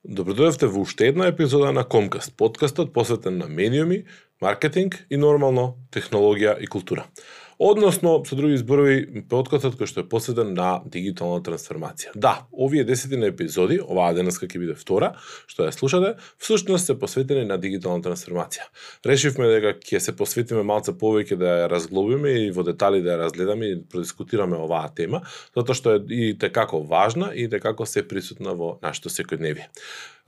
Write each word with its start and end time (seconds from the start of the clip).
Добродојавте 0.00 0.64
во 0.64 0.80
уште 0.80 1.10
една 1.10 1.26
епизода 1.28 1.74
на 1.76 1.82
Комкаст, 1.84 2.32
подкастот 2.32 2.94
посветен 2.94 3.36
на 3.36 3.48
медиуми, 3.48 4.06
маркетинг 4.40 4.94
и 5.10 5.18
нормално 5.20 5.76
технологија 5.92 6.54
и 6.56 6.66
култура. 6.66 7.04
Односно, 7.62 8.22
со 8.24 8.36
други 8.38 8.56
зборови, 8.56 9.20
подкастот 9.28 9.74
кој 9.76 9.88
што 9.90 10.00
е 10.00 10.06
посветен 10.08 10.54
на 10.56 10.78
дигитална 10.88 11.42
трансформација. 11.44 12.14
Да, 12.16 12.46
овие 12.56 12.86
десетина 12.88 13.28
епизоди, 13.28 13.76
оваа 13.84 14.14
денеска 14.16 14.48
ќе 14.48 14.62
биде 14.62 14.76
втора, 14.80 15.10
што 15.44 15.66
ја 15.66 15.74
слушате, 15.76 16.14
всушност 16.40 16.88
се 16.88 16.96
посветени 16.96 17.44
на 17.44 17.58
дигитална 17.60 18.00
трансформација. 18.00 18.64
Решивме 19.04 19.50
дека 19.52 19.74
ќе 19.76 20.00
се 20.00 20.16
посветиме 20.16 20.64
малце 20.64 20.96
повеќе 20.96 21.36
да 21.36 21.52
ја 21.58 21.68
разглобиме 21.74 22.32
и 22.46 22.48
во 22.48 22.64
детали 22.64 23.04
да 23.04 23.18
ја 23.18 23.26
разгледаме 23.26 23.68
и 23.74 23.82
продискутираме 23.84 24.56
оваа 24.56 24.88
тема, 24.96 25.20
затоа 25.52 25.76
што 25.76 25.98
е 25.98 26.00
и 26.08 26.32
текако 26.40 26.80
важна 26.80 27.28
и 27.36 27.44
текако 27.44 27.84
се 27.84 28.08
присутна 28.08 28.56
во 28.56 28.78
нашето 28.80 29.12
секојдневие. 29.12 29.68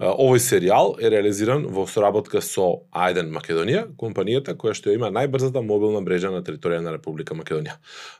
Овој 0.01 0.41
серијал 0.41 0.97
е 0.99 1.11
реализиран 1.13 1.67
во 1.71 1.85
соработка 1.87 2.41
со 2.43 2.89
Ајден 2.97 3.29
Македонија, 3.35 3.85
компанијата 4.01 4.55
која 4.59 4.73
што 4.75 4.91
има 4.91 5.13
најбрзата 5.13 5.61
мобилна 5.63 6.01
мрежа 6.01 6.31
на 6.33 6.41
територија 6.43 6.81
на 6.83 6.95
Република 6.97 7.37
Македонија. 7.39 7.77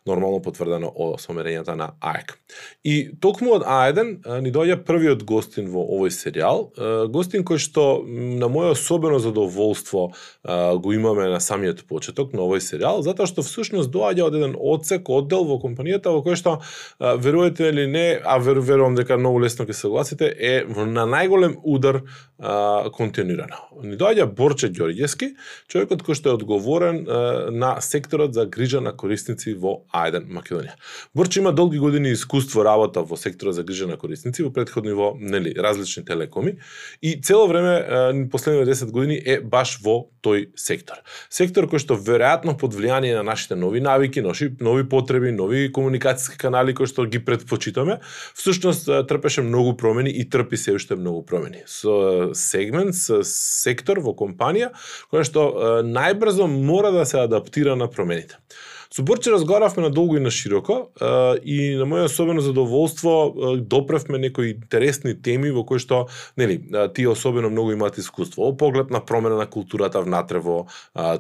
Нормално 0.07 0.43
потврдено 0.45 0.91
од 0.93 1.19
сомерењата 1.23 1.75
на 1.79 1.93
АЕК. 2.01 2.37
И 2.85 3.11
токму 3.21 3.57
од 3.57 3.65
Ајден 3.65 4.15
ни 4.45 4.53
доаѓа 4.53 4.83
првиот 4.85 5.25
гостин 5.25 5.71
во 5.73 5.83
овој 5.97 6.13
серијал, 6.13 6.69
гостин 7.11 7.43
кој 7.43 7.59
што 7.63 8.05
на 8.07 8.51
моје 8.53 8.77
особено 8.77 9.19
задоволство 9.19 10.13
го 10.45 10.93
имаме 10.93 11.31
на 11.33 11.41
самиот 11.41 11.87
почеток 11.89 12.37
на 12.37 12.45
овој 12.45 12.63
серијал, 12.63 13.03
затоа 13.03 13.27
што 13.27 13.43
всушност 13.43 13.91
доаѓа 13.91 14.29
од 14.29 14.39
еден 14.39 14.55
одсек, 14.61 15.09
оддел 15.09 15.49
во 15.49 15.59
компанијата 15.63 16.13
во 16.13 16.23
кој 16.23 16.39
што 16.39 16.59
верувате 17.01 17.73
или 17.73 17.89
не, 17.91 18.07
а 18.23 18.39
верувам 18.39 18.95
дека 18.95 19.19
многу 19.19 19.43
лесно 19.43 19.67
ќе 19.67 19.73
се 19.73 19.89
согласите, 19.89 20.31
е 20.31 20.63
на 20.69 21.09
најголем 21.09 21.59
удар 21.65 22.03
а, 22.39 22.91
континуирано. 22.93 23.59
Ни 23.83 23.97
доаѓа 23.99 24.27
Борче 24.35 24.71
Ѓорѓевски, 24.73 25.33
човекот 25.71 26.03
кој 26.03 26.19
што 26.19 26.33
е 26.33 26.37
одговорен 26.39 27.03
а, 27.07 27.51
на 27.55 27.75
секторот 27.85 28.35
за 28.35 28.47
грижа 28.47 28.81
на 28.83 28.93
корисници 28.97 29.55
во 29.55 29.83
Ајден, 29.95 30.27
Македонија. 30.27 30.75
Борче 31.15 31.41
има 31.41 31.53
долги 31.53 31.79
години 31.79 32.13
искуство 32.17 32.65
работа 32.65 33.05
во 33.07 33.17
секторот 33.17 33.55
за 33.55 33.63
грижа 33.63 33.87
на 33.87 33.97
корисници, 33.97 34.43
во 34.43 34.51
претходни 34.51 34.95
во 34.97 35.13
нели 35.19 35.55
различни 35.55 36.05
телекоми 36.05 36.57
и 37.03 37.15
цело 37.23 37.47
време 37.47 37.75
а, 37.79 38.13
последните 38.31 38.71
10 38.73 38.91
години 38.91 39.21
е 39.25 39.41
баш 39.41 39.79
во 39.83 40.09
тој 40.23 40.51
сектор. 40.57 41.03
Сектор 41.31 41.69
кој 41.71 41.83
што 41.83 41.99
веројатно 41.99 42.57
под 42.59 42.75
влијание 42.75 43.15
на 43.19 43.23
нашите 43.27 43.55
нови 43.59 43.81
навики, 43.81 44.23
нови, 44.23 44.51
нови 44.61 44.89
потреби, 44.89 45.33
нови 45.33 45.71
комуникациски 45.73 46.39
канали 46.39 46.75
кои 46.75 46.87
што 46.87 47.07
ги 47.07 47.23
предпочитаме, 47.23 48.01
всушност 48.35 48.89
трпеше 49.09 49.43
многу 49.43 49.77
промени 49.77 50.11
и 50.11 50.29
трпи 50.29 50.57
се 50.57 50.75
уште 50.75 50.97
многу 50.97 51.23
промени 51.27 51.52
со 51.67 52.33
сегмент, 52.35 52.97
со 52.97 53.23
сектор 53.27 54.01
во 54.01 54.15
компанија, 54.19 54.73
која 55.13 55.25
што 55.29 55.47
најбрзо 55.87 56.49
мора 56.51 56.93
да 56.95 57.07
се 57.09 57.23
адаптира 57.23 57.77
на 57.77 57.89
промените. 57.93 58.39
Со 58.95 59.03
Борче 59.03 59.31
разговаравме 59.31 59.83
на 59.83 59.91
долго 59.91 60.17
и 60.17 60.21
на 60.21 60.31
широко 60.31 60.91
и 61.45 61.77
на 61.81 61.87
моје 61.89 62.05
особено 62.11 62.43
задоволство 62.45 63.33
допревме 63.57 64.19
некои 64.19 64.51
интересни 64.53 65.15
теми 65.17 65.49
во 65.49 65.63
кои 65.65 65.81
што 65.81 66.09
нели 66.37 66.59
тие 66.93 67.09
особено 67.09 67.49
многу 67.49 67.73
имаат 67.73 67.97
искуство. 67.97 68.45
Во 68.45 68.53
поглед 68.53 68.91
на 68.93 69.01
промена 69.01 69.39
на 69.41 69.47
културата 69.47 70.03
внатре 70.05 70.43
во 70.45 70.67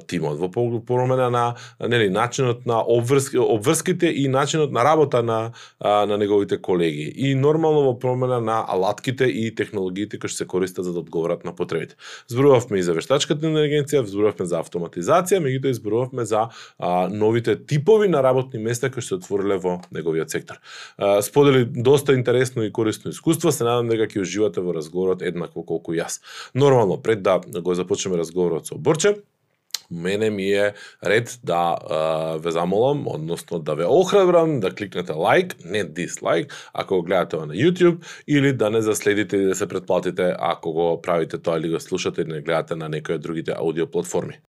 тимот, 0.07 0.37
во 0.37 0.51
промена 0.85 1.31
на 1.31 1.57
нели 1.81 2.11
начинот 2.13 2.67
на 2.67 2.83
обврски, 2.85 3.41
обврските 3.41 4.13
и 4.13 4.29
начинот 4.29 4.71
на 4.71 4.85
работа 4.85 5.23
на 5.23 5.53
на 5.81 6.19
неговите 6.19 6.59
колеги 6.59 7.09
и 7.17 7.35
нормално 7.35 7.89
во 7.89 7.99
промена 7.99 8.41
на 8.41 8.61
алатките 8.69 9.25
и 9.25 9.49
технологиите 9.55 10.19
кои 10.19 10.29
што 10.29 10.45
се 10.45 10.47
користат 10.47 10.85
за 10.85 10.93
да 10.93 11.01
одговорат 11.01 11.45
на 11.45 11.57
потребите. 11.57 11.97
Зборувавме 12.29 12.79
и 12.79 12.83
за 12.83 12.93
вештачката 12.93 13.49
интелигенција, 13.49 14.05
зборувавме 14.05 14.45
за 14.45 14.61
автоматизација, 14.61 15.41
меѓутоа 15.41 15.73
зборувавме 15.73 16.29
за 16.29 16.51
а, 16.77 17.09
новите 17.09 17.62
типови 17.67 18.09
на 18.09 18.23
работни 18.23 18.59
места 18.59 18.91
кои 18.91 19.03
се 19.03 19.15
отвориле 19.15 19.59
во 19.59 19.81
неговиот 19.93 20.31
сектор. 20.31 20.61
Сподели 21.23 21.65
доста 21.65 22.15
интересно 22.15 22.63
и 22.63 22.73
корисно 22.73 23.11
искуство, 23.11 23.53
се 23.53 23.65
надам 23.65 23.89
дека 23.89 24.07
ќе 24.07 24.23
уживате 24.23 24.61
во 24.61 24.75
разговорот 24.75 25.23
еднакво 25.23 25.65
колку 25.67 25.93
јас. 25.97 26.21
Нормално, 26.55 27.03
пред 27.03 27.23
да 27.23 27.41
го 27.61 27.75
започнеме 27.75 28.19
разговорот 28.19 28.67
со 28.67 28.79
Борче, 28.79 29.17
мене 29.93 30.31
ми 30.31 30.53
е 30.53 30.75
ред 31.05 31.41
да 31.45 31.77
а, 31.91 32.37
ве 32.37 32.51
замолам, 32.51 33.05
односно 33.07 33.59
да 33.59 33.75
ве 33.75 33.85
охрабрам 33.85 34.61
да 34.61 34.75
кликнете 34.75 35.13
лайк, 35.13 35.57
не 35.65 35.85
дислайк, 35.85 36.71
ако 36.73 36.97
го 36.97 37.03
гледате 37.03 37.37
на 37.37 37.55
YouTube, 37.55 38.05
или 38.29 38.53
да 38.53 38.71
не 38.71 38.83
заследите 38.83 39.37
и 39.37 39.45
да 39.45 39.55
се 39.55 39.69
предплатите 39.69 40.35
ако 40.39 40.73
го 40.73 41.03
правите 41.03 41.39
тоа 41.39 41.59
или 41.59 41.69
го 41.69 41.81
слушате 41.81 42.23
или 42.23 42.33
не 42.33 42.41
гледате 42.41 42.77
на 42.77 42.89
некои 42.89 43.15
од 43.15 43.23
другите 43.23 43.53
аудио 43.53 43.87
платформи. 43.87 44.41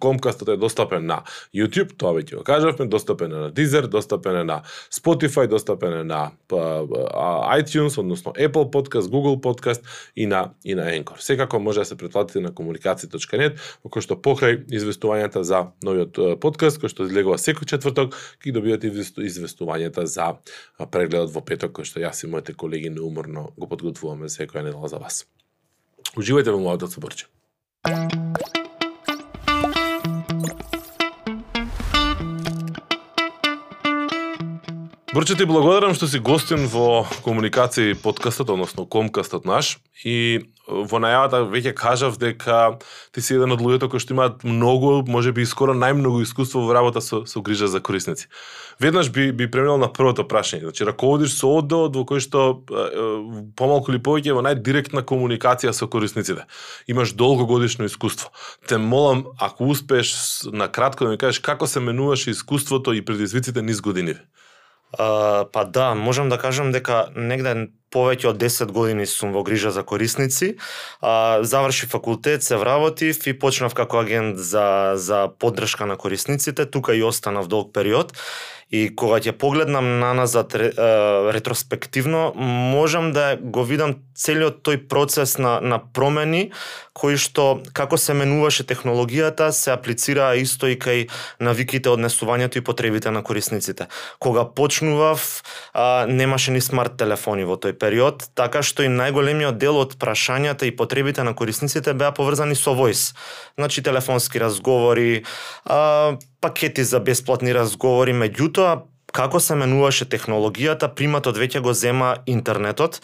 Комкастот 0.00 0.48
е 0.48 0.56
достапен 0.56 1.06
на 1.06 1.20
YouTube, 1.54 1.94
тоа 1.96 2.14
веќе 2.16 2.40
го 2.40 2.44
кажавме, 2.44 2.86
достапен 2.90 3.32
е 3.32 3.42
на 3.46 3.50
Deezer, 3.52 3.86
достапен 3.86 4.36
е 4.36 4.44
на 4.44 4.62
Spotify, 4.90 5.46
достапен 5.48 6.00
е 6.00 6.04
на 6.04 6.30
па, 6.48 6.86
iTunes, 7.60 7.98
односно 7.98 8.32
Apple 8.32 8.70
Podcast, 8.72 9.10
Google 9.12 9.40
Podcast 9.40 9.82
и 10.16 10.26
на 10.26 10.50
и 10.64 10.74
на 10.74 10.90
Anchor. 10.90 11.20
Секако 11.20 11.60
може 11.60 11.80
да 11.80 11.84
се 11.84 11.96
претплатите 11.96 12.40
на 12.40 12.50
комуникација.нет, 12.50 13.60
во 13.84 13.90
кој 13.92 14.04
што 14.04 14.16
покрај 14.16 14.64
известувањата 14.72 15.44
за 15.44 15.66
новиот 15.84 16.40
подкаст 16.40 16.80
кој 16.80 16.92
што 16.92 17.08
излегува 17.08 17.38
секој 17.38 17.68
четврток, 17.68 18.16
ќе 18.40 18.54
добивате 18.56 18.90
известувањата 18.90 20.06
за 20.06 20.32
прегледот 20.90 21.34
во 21.34 21.44
петок 21.44 21.76
кој 21.78 21.88
што 21.88 22.00
јас 22.00 22.24
и 22.24 22.30
моите 22.30 22.54
колеги 22.54 22.90
неуморно 22.90 23.50
го 23.56 23.68
подготвуваме 23.68 24.32
секоја 24.32 24.64
недела 24.64 24.88
за 24.88 24.98
вас. 25.02 25.26
Уживајте 26.16 26.50
во 26.50 26.58
младото 26.58 26.92
соборче. 26.92 27.26
Брче 35.10 35.34
ти 35.34 35.42
благодарам 35.42 35.90
што 35.98 36.06
си 36.06 36.20
гостин 36.22 36.68
во 36.70 37.02
комуникација 37.24 37.96
подкастот, 37.98 38.52
односно 38.54 38.84
комкастот 38.86 39.42
наш 39.42 39.80
и 40.06 40.46
во 40.70 41.00
најавата 41.02 41.40
веќе 41.50 41.72
кажав 41.74 42.14
дека 42.22 42.78
ти 43.10 43.18
си 43.18 43.34
еден 43.34 43.50
од 43.56 43.58
луѓето 43.58 43.88
кои 43.90 43.98
што 43.98 44.14
имаат 44.14 44.44
многу, 44.46 45.02
може 45.10 45.32
би 45.34 45.42
скоро 45.50 45.74
најмногу 45.74 46.22
искуство 46.22 46.62
во 46.62 46.78
работа 46.78 47.02
со, 47.02 47.24
со 47.26 47.42
грижа 47.42 47.66
за 47.66 47.82
корисници. 47.82 48.30
Веднаш 48.78 49.10
би 49.10 49.32
би 49.34 49.50
преминал 49.50 49.82
на 49.82 49.90
првото 49.90 50.22
прашање. 50.30 50.70
Значи 50.70 50.86
раководиш 50.86 51.34
со 51.34 51.50
одделот 51.58 51.98
во 51.98 52.06
кој 52.06 52.22
што 52.22 52.62
помалку 53.58 53.90
или 53.90 53.98
повеќе 53.98 54.38
во 54.38 54.46
најдиректна 54.46 55.02
комуникација 55.02 55.74
со 55.74 55.90
корисниците. 55.90 56.46
Имаш 56.86 57.18
долгогодишно 57.18 57.90
искуство. 57.90 58.30
Те 58.70 58.78
молам 58.78 59.26
ако 59.42 59.74
успееш 59.74 60.46
на 60.54 60.70
кратко 60.70 61.04
да 61.04 61.10
ми 61.10 61.18
кажеш 61.18 61.42
како 61.42 61.66
се 61.66 61.82
менуваше 61.82 62.30
искуството 62.30 62.94
и 62.94 63.02
предизвиците 63.02 63.58
низ 63.62 63.82
годините. 63.82 64.22
Uh, 64.90 65.46
па 65.52 65.64
да, 65.64 65.94
можам 65.94 66.28
да 66.28 66.38
кажам 66.38 66.72
дека 66.72 67.10
негде 67.14 67.70
повеќе 67.90 68.30
од 68.30 68.38
10 68.40 68.72
години 68.72 69.06
сум 69.06 69.32
во 69.32 69.42
грижа 69.42 69.70
за 69.70 69.82
корисници. 69.82 70.56
А, 71.00 71.42
заврши 71.42 71.86
факултет, 71.86 72.42
се 72.42 72.56
вработив 72.56 73.26
и 73.26 73.38
почнав 73.38 73.74
како 73.74 74.00
агент 74.00 74.38
за, 74.38 74.92
за 74.96 75.28
поддршка 75.38 75.86
на 75.86 75.96
корисниците. 75.96 76.66
Тука 76.66 76.94
и 76.94 77.02
останав 77.02 77.48
долг 77.48 77.74
период. 77.74 78.16
И 78.70 78.84
кога 78.94 79.18
ќе 79.18 79.34
погледнам 79.34 79.98
на 79.98 80.12
назад 80.14 80.54
ретроспективно, 80.54 82.30
можам 82.38 83.10
да 83.10 83.34
го 83.34 83.64
видам 83.66 83.96
целиот 84.14 84.60
тој 84.62 84.84
процес 84.86 85.38
на, 85.42 85.58
на 85.58 85.80
промени, 85.80 86.52
кои 86.94 87.16
што, 87.18 87.64
како 87.74 87.98
се 87.98 88.14
менуваше 88.14 88.62
технологијата, 88.68 89.48
се 89.50 89.72
аплицираа 89.74 90.38
исто 90.38 90.70
и 90.70 90.78
кај 90.78 91.08
навиките, 91.42 91.90
однесувањето 91.90 92.60
и 92.60 92.64
потребите 92.64 93.10
на 93.10 93.24
корисниците. 93.26 93.88
Кога 94.22 94.44
почнував, 94.44 95.42
а, 95.72 96.06
немаше 96.06 96.54
ни 96.54 96.62
смарт 96.62 96.94
телефони 97.00 97.48
во 97.48 97.58
тој 97.58 97.74
период, 97.80 98.28
така 98.36 98.62
што 98.62 98.84
и 98.84 98.92
најголемиот 98.92 99.58
дел 99.58 99.80
од 99.80 99.96
прашањата 100.00 100.68
и 100.68 100.76
потребите 100.76 101.24
на 101.24 101.34
корисниците 101.34 101.94
беа 101.96 102.12
поврзани 102.12 102.54
со 102.54 102.76
voice. 102.76 103.16
Значи 103.56 103.82
телефонски 103.82 104.40
разговори, 104.40 105.24
а, 105.64 106.16
пакети 106.40 106.84
за 106.84 107.00
бесплатни 107.00 107.54
разговори, 107.56 108.12
меѓутоа 108.12 108.82
како 109.12 109.40
се 109.40 109.56
менуваше 109.58 110.06
технологијата, 110.06 110.92
приматот 110.94 111.38
веќе 111.40 111.64
го 111.64 111.74
зема 111.74 112.18
интернетот, 112.30 113.00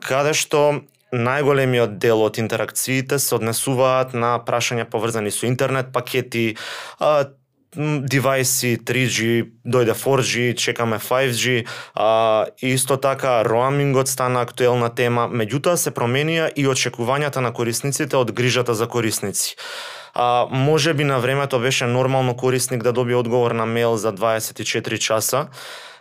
каде 0.00 0.32
што 0.32 0.82
најголемиот 1.12 1.98
дел 2.02 2.22
од 2.24 2.38
интеракциите 2.42 3.18
се 3.22 3.36
однесуваат 3.36 4.14
на 4.14 4.36
прашања 4.46 4.88
поврзани 4.90 5.30
со 5.30 5.46
интернет 5.46 5.92
пакети, 5.92 6.56
девайси 7.76 8.78
3G, 8.80 9.46
дојде 9.64 9.94
4G, 9.94 10.56
чекаме 10.56 10.98
5G, 10.98 11.66
а, 11.94 12.46
исто 12.62 12.96
така 12.96 13.44
роамингот 13.44 14.08
стана 14.08 14.40
актуелна 14.40 14.88
тема, 14.94 15.28
меѓутоа 15.28 15.76
се 15.76 15.90
променија 15.90 16.50
и 16.56 16.66
очекувањата 16.66 17.40
на 17.44 17.52
корисниците 17.52 18.16
од 18.16 18.32
грижата 18.32 18.74
за 18.74 18.86
корисници. 18.86 19.56
А, 20.14 20.46
може 20.50 20.94
би 20.94 21.04
на 21.04 21.18
времето 21.20 21.60
беше 21.60 21.86
нормално 21.86 22.36
корисник 22.36 22.82
да 22.82 22.92
добие 22.92 23.16
одговор 23.16 23.52
на 23.52 23.66
мејл 23.66 23.94
за 23.94 24.12
24 24.12 24.98
часа, 24.98 25.46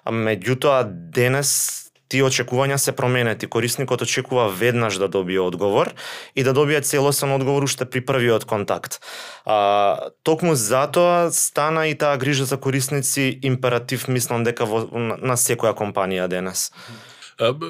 меѓутоа 0.06 0.84
денес 0.88 1.85
тие 2.08 2.24
очекувања 2.26 2.78
се 2.78 2.92
променети. 2.96 3.48
Корисникот 3.48 4.02
очекува 4.02 4.48
веднаш 4.50 4.98
да 5.02 5.08
добие 5.08 5.40
одговор 5.40 5.94
и 6.36 6.44
да 6.44 6.54
добие 6.54 6.82
целосен 6.82 7.32
одговор 7.32 7.64
уште 7.64 7.86
при 7.86 8.02
првиот 8.06 8.46
контакт. 8.46 9.00
А, 9.46 10.10
токму 10.24 10.56
затоа 10.56 11.32
стана 11.32 11.88
и 11.88 11.96
таа 11.96 12.18
грижа 12.18 12.46
за 12.46 12.58
корисници 12.58 13.40
императив, 13.44 14.08
мислам 14.08 14.44
дека 14.44 14.66
во, 14.66 14.86
на, 14.92 15.18
на 15.18 15.38
секоја 15.38 15.74
компанија 15.74 16.28
денес. 16.28 16.72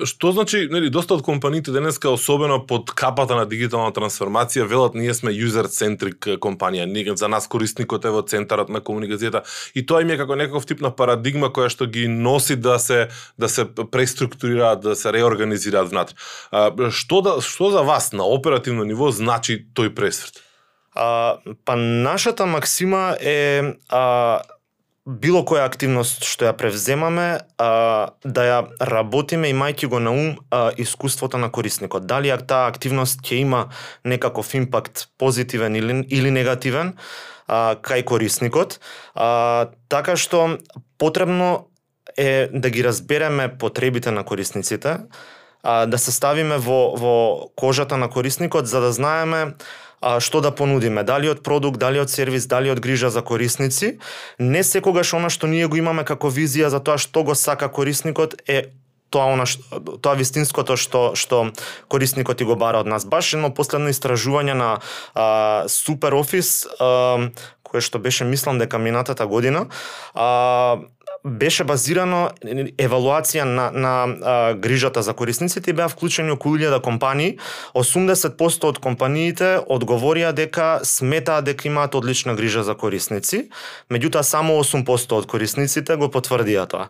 Што 0.06 0.30
значи, 0.30 0.68
нели, 0.70 0.92
доста 0.94 1.16
од 1.18 1.24
компаниите 1.26 1.72
денеска, 1.74 2.12
особено 2.14 2.60
под 2.68 2.92
капата 2.94 3.34
на 3.34 3.48
дигитална 3.50 3.90
трансформација, 3.96 4.68
велат 4.70 4.94
ние 4.94 5.14
сме 5.18 5.34
user-centric 5.34 6.38
компанија, 6.38 6.86
ние 6.86 7.16
за 7.18 7.28
нас 7.28 7.50
корисникот 7.50 8.06
е 8.06 8.14
во 8.14 8.22
центарот 8.22 8.70
на 8.70 8.84
комуникацијата 8.86 9.42
и 9.74 9.82
тоа 9.82 10.04
им 10.06 10.14
е 10.14 10.20
како 10.22 10.38
некаков 10.38 10.70
тип 10.70 10.86
на 10.86 10.94
парадигма 10.94 11.50
која 11.50 11.74
што 11.74 11.90
ги 11.90 12.06
носи 12.08 12.56
да 12.62 12.78
се 12.80 13.10
да 13.42 13.50
се 13.50 13.66
преструктурираат, 13.66 14.86
да 14.86 14.96
се 14.96 15.10
реорганизираат 15.10 15.90
внатре. 15.90 16.16
Што 16.94 17.22
да 17.26 17.42
што 17.42 17.72
за 17.74 17.82
вас 17.82 18.14
на 18.14 18.30
оперативно 18.30 18.86
ниво 18.86 19.10
значи 19.10 19.66
тој 19.74 19.96
пресврт? 19.98 20.46
А, 20.94 21.42
па 21.66 21.76
нашата 21.76 22.46
максима 22.46 23.18
е 23.20 23.74
а, 23.90 24.42
било 25.06 25.44
која 25.46 25.68
активност 25.70 26.26
што 26.26 26.48
ја 26.48 26.56
превземаме, 26.58 27.28
а, 27.62 28.10
да 28.26 28.46
ја 28.46 28.58
работиме 28.82 29.52
имајќи 29.54 29.88
го 29.88 30.00
на 30.02 30.12
ум 30.12 30.36
а, 30.50 30.72
искуството 30.78 31.38
на 31.38 31.52
корисникот. 31.52 32.08
Дали 32.10 32.34
таа 32.48 32.68
активност 32.68 33.22
ќе 33.22 33.42
има 33.46 33.70
некаков 34.04 34.54
импакт 34.54 35.08
позитивен 35.18 35.76
или, 35.76 36.06
или 36.10 36.32
негативен 36.32 36.96
а, 37.48 37.76
кај 37.78 38.04
корисникот, 38.04 38.80
а, 39.14 39.70
така 39.90 40.18
што 40.18 40.58
потребно 40.98 41.70
е 42.18 42.50
да 42.54 42.70
ги 42.70 42.84
разбереме 42.84 43.58
потребите 43.58 44.12
на 44.12 44.24
корисниците, 44.24 44.98
а, 45.64 45.86
да 45.86 45.98
се 45.98 46.12
ставиме 46.12 46.58
во, 46.58 46.96
во 46.98 47.16
кожата 47.56 47.98
на 47.98 48.10
корисникот 48.10 48.68
за 48.68 48.82
да 48.82 48.92
знаеме 48.92 49.54
а, 50.02 50.20
што 50.20 50.42
да 50.42 50.52
понудиме, 50.52 51.04
дали 51.04 51.30
од 51.30 51.44
продукт, 51.44 51.80
дали 51.80 52.00
од 52.00 52.10
сервис, 52.10 52.48
дали 52.48 52.72
од 52.72 52.80
грижа 52.80 53.10
за 53.10 53.22
корисници. 53.22 53.98
Не 54.40 54.64
секогаш 54.64 55.14
она 55.14 55.30
што 55.30 55.48
ние 55.48 55.68
го 55.68 55.78
имаме 55.78 56.04
како 56.04 56.30
визија 56.30 56.70
за 56.70 56.80
тоа 56.80 56.98
што 56.98 57.24
го 57.24 57.36
сака 57.36 57.70
корисникот 57.70 58.36
е 58.48 58.72
тоа 59.10 59.32
она 59.34 59.46
што, 59.48 59.80
тоа 60.02 60.16
вистинското 60.20 60.76
што 60.80 61.14
што 61.16 61.52
корисникот 61.88 62.42
и 62.42 62.48
го 62.48 62.58
бара 62.60 62.84
од 62.84 62.90
нас. 62.90 63.06
Баш 63.06 63.36
едно 63.38 63.54
последно 63.54 63.94
истражување 63.94 64.56
на 64.58 64.70
а, 65.14 65.66
Super 65.72 66.18
Office 66.18 66.68
а, 66.80 67.32
кое 67.64 67.82
што 67.82 68.00
беше 68.00 68.28
мислам 68.28 68.60
дека 68.60 68.78
минатата 68.78 69.28
година 69.28 69.68
а, 70.14 70.82
беше 71.26 71.66
базирано 71.66 72.30
евалуација 72.78 73.44
на, 73.50 73.70
на 73.74 73.94
а, 74.06 74.54
грижата 74.54 75.02
за 75.02 75.14
корисниците 75.18 75.72
и 75.72 75.74
беа 75.74 75.90
вклучени 75.90 76.32
околу 76.32 76.58
1000 76.58 76.82
компании. 76.82 77.38
80% 77.74 78.68
од 78.70 78.80
компаниите 78.80 79.58
одговорија 79.66 80.32
дека 80.38 80.80
сметаа 80.86 81.42
дека 81.42 81.68
имаат 81.68 81.96
одлична 81.96 82.36
грижа 82.38 82.64
за 82.64 82.76
корисници, 82.78 83.50
меѓутоа 83.90 84.22
само 84.22 84.60
8% 84.62 85.18
од 85.18 85.26
корисниците 85.26 85.98
го 85.98 86.12
потврдија 86.14 86.68
тоа. 86.70 86.88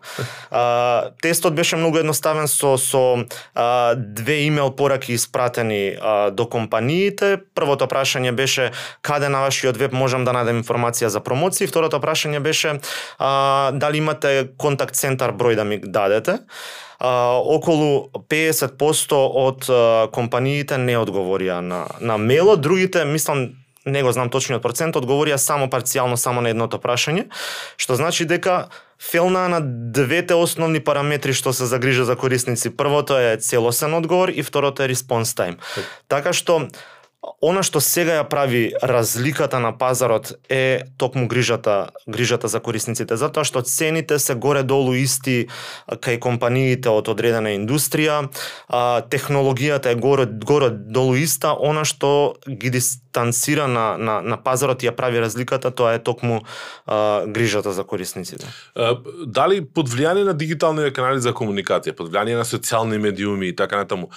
А, 0.50 1.10
тестот 1.22 1.56
беше 1.56 1.80
многу 1.80 1.98
едноставен 2.04 2.48
со 2.48 2.76
со 2.76 3.24
а, 3.54 3.94
две 3.96 4.44
имейл 4.44 4.70
пораки 4.76 5.12
испратени 5.12 5.96
а, 5.96 6.30
до 6.30 6.46
компаниите. 6.46 7.40
Првото 7.54 7.88
прашање 7.88 8.36
беше 8.36 8.70
каде 9.00 9.28
на 9.32 9.40
вашиот 9.48 9.80
веб 9.80 9.96
можам 9.96 10.28
да 10.28 10.36
најдам 10.36 10.60
информација 10.60 11.08
за 11.08 11.24
промоција. 11.24 11.68
второто 11.68 12.00
прашање 12.00 12.40
беше 12.40 12.80
а, 13.18 13.70
дали 13.72 13.98
имате 13.98 14.25
имате 14.26 14.52
контакт 14.58 14.94
центар 14.94 15.32
број 15.32 15.56
да 15.56 15.64
ми 15.64 15.78
дадете, 15.78 16.40
а, 16.98 17.38
околу 17.38 18.10
50% 18.28 19.12
од 19.12 19.68
а, 19.68 20.08
компаниите 20.12 20.78
не 20.78 20.96
одговорија 20.96 21.60
на, 21.60 21.86
на 22.00 22.18
мейлот, 22.18 22.60
другите, 22.60 23.04
мислам, 23.04 23.54
не 23.86 24.02
го 24.02 24.12
знам 24.12 24.30
точниот 24.30 24.62
процент, 24.62 24.96
одговорија 24.96 25.36
само 25.36 25.68
парцијално, 25.68 26.16
само 26.16 26.40
на 26.40 26.50
едното 26.50 26.78
прашање, 26.78 27.28
што 27.76 27.94
значи 27.94 28.26
дека 28.26 28.68
фелна 28.98 29.48
на 29.48 29.60
двете 29.62 30.34
основни 30.34 30.80
параметри 30.80 31.32
што 31.36 31.52
се 31.52 31.66
загрижа 31.66 32.04
за 32.04 32.16
корисници. 32.16 32.76
Првото 32.76 33.18
е 33.18 33.36
целосен 33.36 33.94
одговор 33.94 34.28
и 34.28 34.42
второто 34.42 34.82
е 34.82 34.88
response 34.88 35.36
time. 35.36 35.56
Така 36.08 36.32
што 36.32 36.68
Она 37.42 37.62
што 37.66 37.82
сега 37.82 38.20
ја 38.20 38.24
прави 38.28 38.70
разликата 38.82 39.58
на 39.60 39.72
пазарот 39.76 40.32
е 40.48 40.86
токму 40.96 41.26
грижата, 41.28 41.90
грижата 42.06 42.48
за 42.48 42.60
корисниците, 42.60 43.16
затоа 43.16 43.44
што 43.44 43.62
цените 43.66 44.18
се 44.18 44.34
горе-долу 44.34 44.94
исти 44.94 45.48
кај 45.90 46.18
компаниите 46.22 46.88
од 46.88 47.10
одредена 47.10 47.52
индустрија, 47.56 48.28
а, 48.68 49.02
технологијата 49.10 49.92
е 49.92 49.98
горе, 49.98 50.26
горе-долу 50.26 51.16
иста, 51.18 51.52
она 51.52 51.84
што 51.84 52.36
ги 52.46 52.70
дистанцира 52.70 53.66
на, 53.66 53.96
на, 53.98 54.20
на 54.22 54.38
пазарот 54.38 54.82
и 54.82 54.88
ја 54.88 54.94
прави 54.96 55.20
разликата, 55.20 55.70
тоа 55.70 55.96
е 55.98 56.02
токму 56.02 56.40
а, 56.86 57.26
грижата 57.26 57.72
за 57.72 57.84
корисниците. 57.84 58.46
А, 58.74 58.96
дали 59.26 59.64
под 59.64 59.90
влијание 59.90 60.24
на 60.24 60.34
дигитални 60.34 60.92
канали 60.92 61.20
за 61.20 61.34
комуникација, 61.34 61.96
под 61.96 62.12
влијание 62.12 62.38
на 62.38 62.46
социјални 62.46 63.02
медиуми 63.02 63.50
и 63.50 63.56
така 63.56 63.82
натаму, 63.82 64.10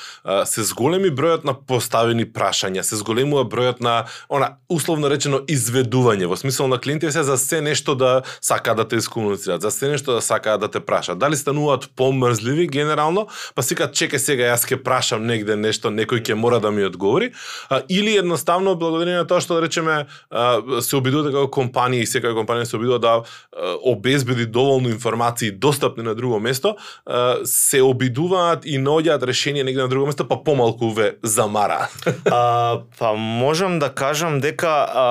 се 0.45 0.63
зголеми 0.63 1.09
бројот 1.09 1.43
на 1.43 1.57
поставени 1.57 2.25
прашања, 2.25 2.85
се 2.85 2.98
зголемува 2.99 3.45
бројот 3.49 3.81
на 3.81 4.05
она 4.29 4.57
условно 4.69 5.09
речено 5.09 5.41
изведување 5.47 6.29
во 6.29 6.37
смисол 6.37 6.69
на 6.69 6.79
клиентите 6.79 7.11
се 7.11 7.23
за 7.23 7.37
се 7.37 7.61
нешто 7.61 7.95
да 7.95 8.21
сакаат 8.41 8.77
да 8.77 8.87
те 8.87 8.99
искомуницираат, 9.01 9.61
за 9.61 9.71
се 9.71 9.89
нешто 9.89 10.13
да 10.13 10.21
сакаат 10.21 10.61
да 10.61 10.67
те 10.71 10.79
прашаат. 10.79 11.19
Дали 11.19 11.37
стануваат 11.37 11.89
помрзливи 11.95 12.67
генерално, 12.67 13.27
па 13.55 13.63
сикаат 13.63 13.95
чека 13.95 14.19
сега 14.19 14.51
јас 14.51 14.67
ќе 14.69 14.81
прашам 14.83 15.25
негде 15.25 15.55
нешто, 15.55 15.89
некој 15.89 16.21
ќе 16.21 16.37
мора 16.37 16.59
да 16.59 16.71
ми 16.71 16.85
одговори, 16.85 17.31
а, 17.69 17.81
или 17.89 18.17
едноставно 18.17 18.75
благодарение 18.75 19.23
на 19.23 19.27
тоа 19.27 19.41
што 19.41 19.57
да 19.57 19.65
речеме 19.65 20.05
а, 20.29 20.81
се 20.81 20.99
обидува 20.99 21.25
така 21.29 21.39
како 21.39 21.61
компанија 21.61 22.03
и 22.03 22.09
секоја 22.09 22.35
компанија 22.37 22.67
се 22.67 22.77
обидува 22.77 22.99
да 22.99 23.13
а, 23.19 23.75
обезбеди 23.91 24.45
доволно 24.45 24.89
информации 24.89 25.51
достапни 25.51 26.03
на 26.03 26.15
друго 26.15 26.39
место, 26.39 26.75
а, 27.05 27.37
се 27.45 27.81
обидуваат 27.81 28.65
и 28.65 28.79
наоѓаат 28.79 29.23
решение 29.23 29.63
негде 29.63 29.81
на 29.81 29.87
друго 29.87 30.09
место, 30.09 30.27
па 30.27 30.43
помалку 30.43 30.91
ве 30.93 31.15
замара. 31.23 31.89
а, 32.31 32.78
Па 32.99 33.13
можам 33.13 33.79
да 33.79 33.89
кажам 33.89 34.39
дека 34.39 34.67
а, 34.69 35.05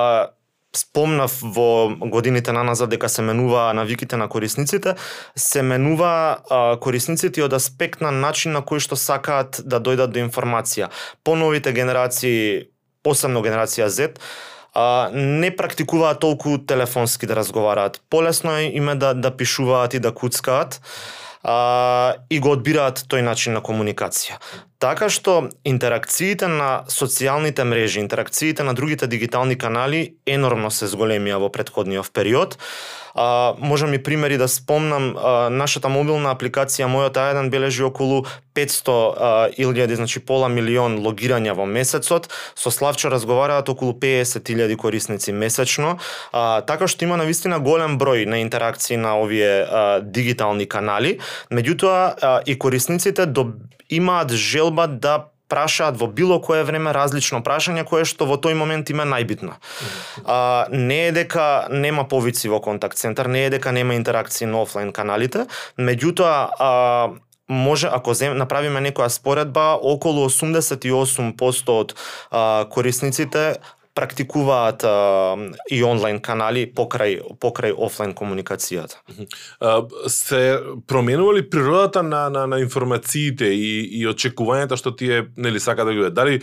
спомнав 0.76 1.38
во 1.42 1.96
годините 2.00 2.52
на 2.52 2.62
назад 2.62 2.90
дека 2.90 3.08
се 3.08 3.22
менува 3.22 3.72
навиките 3.74 4.16
на 4.16 4.28
корисниците, 4.28 4.94
се 5.36 5.62
менува 5.62 6.38
а, 6.50 6.76
корисниците 6.80 7.42
од 7.42 7.52
аспект 7.52 8.00
на 8.00 8.10
начин 8.10 8.52
на 8.52 8.62
кој 8.62 8.82
што 8.84 8.96
сакаат 8.96 9.62
да 9.64 9.80
дојдат 9.80 10.12
до 10.12 10.20
информација. 10.20 10.92
Поновите 11.24 11.72
генерации, 11.72 12.68
посебно 13.02 13.42
генерација 13.42 13.88
Z, 13.88 14.18
а, 14.74 15.10
не 15.12 15.50
практикуваат 15.56 16.20
толку 16.20 16.58
телефонски 16.58 17.26
да 17.26 17.36
разговараат. 17.36 18.00
Полесно 18.10 18.56
е 18.56 18.70
име 18.74 18.94
да, 18.94 19.14
да 19.14 19.36
пишуваат 19.36 19.94
и 19.94 19.98
да 19.98 20.12
куцкаат 20.12 20.80
а, 21.42 22.14
и 22.30 22.40
го 22.40 22.52
одбираат 22.52 23.06
тој 23.08 23.24
начин 23.24 23.56
на 23.56 23.64
комуникација. 23.64 24.38
Така 24.78 25.08
што 25.10 25.48
интеракциите 25.66 26.46
на 26.46 26.84
социјалните 26.86 27.64
мрежи, 27.66 27.98
интеракциите 27.98 28.62
на 28.62 28.74
другите 28.78 29.08
дигитални 29.10 29.56
канали 29.58 30.14
енормно 30.22 30.70
се 30.70 30.86
зголемија 30.86 31.40
во 31.42 31.48
предходниот 31.50 32.12
период. 32.14 32.54
А, 33.18 33.54
можам 33.58 33.94
и 33.94 33.98
примери 33.98 34.36
да 34.38 34.46
спомнам, 34.48 35.16
а, 35.16 35.50
нашата 35.50 35.90
мобилна 35.90 36.30
апликација 36.30 36.86
Мојот 36.86 37.18
А1 37.18 37.50
бележи 37.50 37.82
околу 37.82 38.22
500 38.54 39.58
илјади, 39.58 39.96
значи 39.98 40.22
пола 40.22 40.46
милион 40.48 41.00
логирања 41.02 41.56
во 41.58 41.66
месецот. 41.66 42.28
Со 42.54 42.70
Славчо 42.70 43.10
разговараат 43.10 43.68
околу 43.68 43.98
50.000 43.98 44.76
корисници 44.76 45.32
месечно. 45.32 45.98
А, 46.30 46.60
така 46.62 46.86
што 46.86 47.02
има 47.02 47.16
навистина 47.18 47.58
голем 47.58 47.98
број 47.98 48.26
на 48.30 48.38
интеракции 48.46 48.96
на 48.96 49.18
овие 49.18 49.66
а, 49.66 50.00
дигитални 50.00 50.68
канали. 50.70 51.18
Меѓутоа 51.50 52.14
а, 52.22 52.40
и 52.46 52.54
корисниците 52.54 53.26
до, 53.26 53.58
имаат 53.90 54.32
желба 54.32 54.86
да 54.86 55.28
прашаат 55.48 55.96
во 55.96 56.06
било 56.06 56.40
кое 56.44 56.62
време 56.64 56.92
различно 56.92 57.40
прашање 57.44 57.86
кое 57.88 58.04
што 58.08 58.28
во 58.28 58.36
тој 58.36 58.54
момент 58.54 58.90
им 58.92 59.00
е 59.00 59.08
најбитно. 59.08 59.56
А, 60.24 60.66
не 60.70 61.08
е 61.08 61.12
дека 61.12 61.68
нема 61.72 62.04
повици 62.08 62.52
во 62.52 62.60
контакт 62.60 63.00
центар, 63.00 63.26
не 63.26 63.46
е 63.46 63.54
дека 63.56 63.72
нема 63.72 63.96
интеракции 63.96 64.46
на 64.46 64.62
офлайн 64.62 64.92
каналите, 64.92 65.46
меѓутоа 65.78 66.34
а, 66.58 66.70
може 67.48 67.88
ако 67.88 68.14
зем, 68.14 68.36
направиме 68.36 68.80
некоја 68.84 69.08
споредба, 69.08 69.72
околу 69.80 70.28
88% 70.28 71.72
од 71.72 71.96
а, 72.30 72.66
корисниците 72.68 73.56
практикуваат 73.98 74.84
а, 74.86 75.34
и 75.70 75.82
онлайн 75.82 76.20
канали 76.22 76.66
покрај 76.70 77.18
покрај 77.42 77.74
офлайн 77.74 78.14
комуникацијата. 78.14 79.02
се 80.08 80.60
променува 80.86 81.34
ли 81.34 81.42
природата 81.50 82.02
на, 82.02 82.28
на, 82.30 82.46
на 82.46 82.60
информациите 82.62 83.50
и, 83.50 83.82
и 84.00 84.06
очекувањата 84.06 84.78
што 84.78 84.94
тие 84.94 85.26
нели 85.36 85.60
сака 85.60 85.84
да 85.84 85.92
ги 85.92 85.98
видат? 85.98 86.14
Дали 86.14 86.40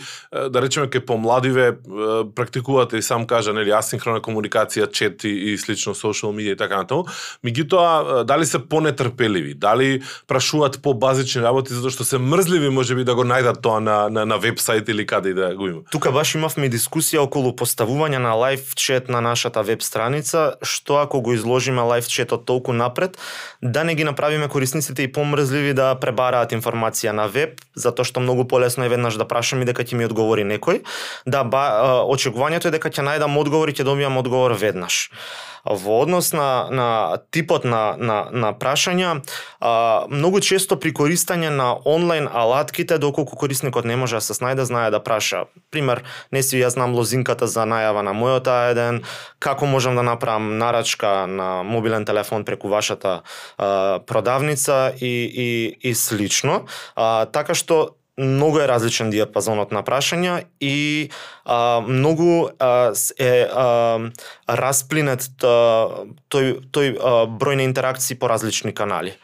да 0.50 0.62
речеме 0.62 0.90
ке 0.90 1.00
помладиве 1.00 1.76
практикувате 2.34 2.96
и 2.96 3.02
сам 3.02 3.26
кажа 3.26 3.52
нели 3.56 3.72
асинхрона 3.72 4.20
комуникација, 4.20 4.90
чет 4.92 5.24
и, 5.24 5.52
и 5.52 5.58
слично 5.58 5.94
social 5.94 6.32
media 6.36 6.52
и 6.52 6.60
така 6.60 6.82
натаму, 6.82 7.06
меѓутоа 7.44 8.24
дали 8.24 8.46
се 8.46 8.58
понетрпеливи, 8.58 9.54
дали 9.54 10.02
прашуваат 10.26 10.82
по 10.82 10.94
базични 10.94 11.42
работи 11.42 11.74
затоа 11.74 11.90
што 11.90 12.04
се 12.04 12.18
мрзливи 12.18 12.68
можеби 12.68 13.04
да 13.04 13.14
го 13.14 13.24
најдат 13.24 13.62
тоа 13.62 13.80
на 13.80 13.96
на, 14.10 14.26
на 14.26 14.38
вебсайт 14.38 14.88
или 14.88 15.06
каде 15.06 15.30
и 15.30 15.34
да 15.34 15.54
го 15.56 15.68
има. 15.68 15.80
Тука 15.90 16.12
баш 16.12 16.34
имавме 16.34 16.70
дискусија 16.70 17.24
околу 17.24 17.45
поставување 17.52 18.18
на 18.18 18.34
лайв 18.34 18.74
чет 18.74 19.08
на 19.08 19.20
нашата 19.20 19.62
веб 19.62 19.82
страница, 19.82 20.56
што 20.62 20.98
ако 21.02 21.20
го 21.20 21.34
изложиме 21.36 21.82
лайв 21.82 22.08
четот 22.08 22.46
толку 22.46 22.72
напред, 22.72 23.18
да 23.62 23.84
не 23.84 23.94
ги 23.94 24.04
направиме 24.04 24.48
корисниците 24.48 25.02
и 25.02 25.12
помрзливи 25.12 25.74
да 25.74 25.94
пребараат 26.00 26.52
информација 26.52 27.12
на 27.12 27.28
веб, 27.28 27.60
затоа 27.74 28.04
што 28.04 28.20
многу 28.20 28.48
полесно 28.48 28.84
е 28.84 28.88
веднаш 28.88 29.14
да 29.14 29.28
прашам 29.28 29.62
и 29.62 29.68
дека 29.68 29.84
ќе 29.84 29.94
ми 29.94 30.08
одговори 30.08 30.42
некој. 30.42 30.82
Да, 31.26 31.44
ба, 31.44 32.02
очекувањето 32.08 32.72
е 32.72 32.76
дека 32.78 32.90
ќе 32.90 33.06
најдам 33.06 33.38
одговор 33.38 33.68
и 33.68 33.76
ќе 33.76 33.86
добијам 33.86 34.18
одговор 34.18 34.56
веднаш 34.56 35.10
во 35.70 36.00
однос 36.02 36.32
на, 36.32 36.68
на 36.70 37.18
типот 37.30 37.64
на, 37.64 37.96
на, 37.98 38.28
на 38.30 38.52
прашања, 38.54 39.22
а, 39.60 40.06
многу 40.08 40.40
често 40.40 40.78
при 40.80 40.92
користење 40.94 41.50
на 41.50 41.74
онлайн 41.84 42.28
алатките, 42.32 42.98
доколку 42.98 43.36
корисникот 43.36 43.84
не 43.84 43.96
може 43.96 44.16
да 44.16 44.20
се 44.20 44.36
снајде, 44.38 44.62
знае 44.62 44.90
да 44.90 45.02
праша. 45.02 45.46
Пример, 45.70 46.04
не 46.32 46.42
си 46.42 46.62
ја 46.62 46.70
знам 46.70 46.94
лозинката 46.94 47.46
за 47.46 47.66
најава 47.66 48.06
на 48.06 48.14
мојот 48.14 48.48
еден, 48.70 49.02
како 49.38 49.66
можам 49.66 49.96
да 49.96 50.02
направам 50.06 50.58
нарачка 50.58 51.26
на 51.26 51.62
мобилен 51.62 52.04
телефон 52.04 52.44
преку 52.44 52.68
вашата 52.68 53.22
а, 53.58 54.00
продавница 54.06 54.92
и, 55.00 55.14
и, 55.26 55.90
и 55.90 55.94
слично. 55.94 56.64
А, 56.94 57.26
така 57.26 57.54
што 57.54 57.96
многу 58.18 58.58
е 58.58 58.68
различен 58.68 59.10
диапазонот 59.10 59.72
на 59.72 59.82
прашања 59.84 60.44
и 60.60 61.10
а, 61.44 61.80
многу 61.86 62.48
а, 62.58 62.92
е 63.18 63.44
а, 63.44 64.10
расплинет 64.48 65.28
а, 65.44 66.06
тој, 66.32 66.60
тој 66.72 66.96
а, 66.96 67.14
број 67.28 67.60
на 67.60 67.68
интеракции 67.68 68.16
по 68.16 68.28
различни 68.28 68.72
канали. 68.74 69.16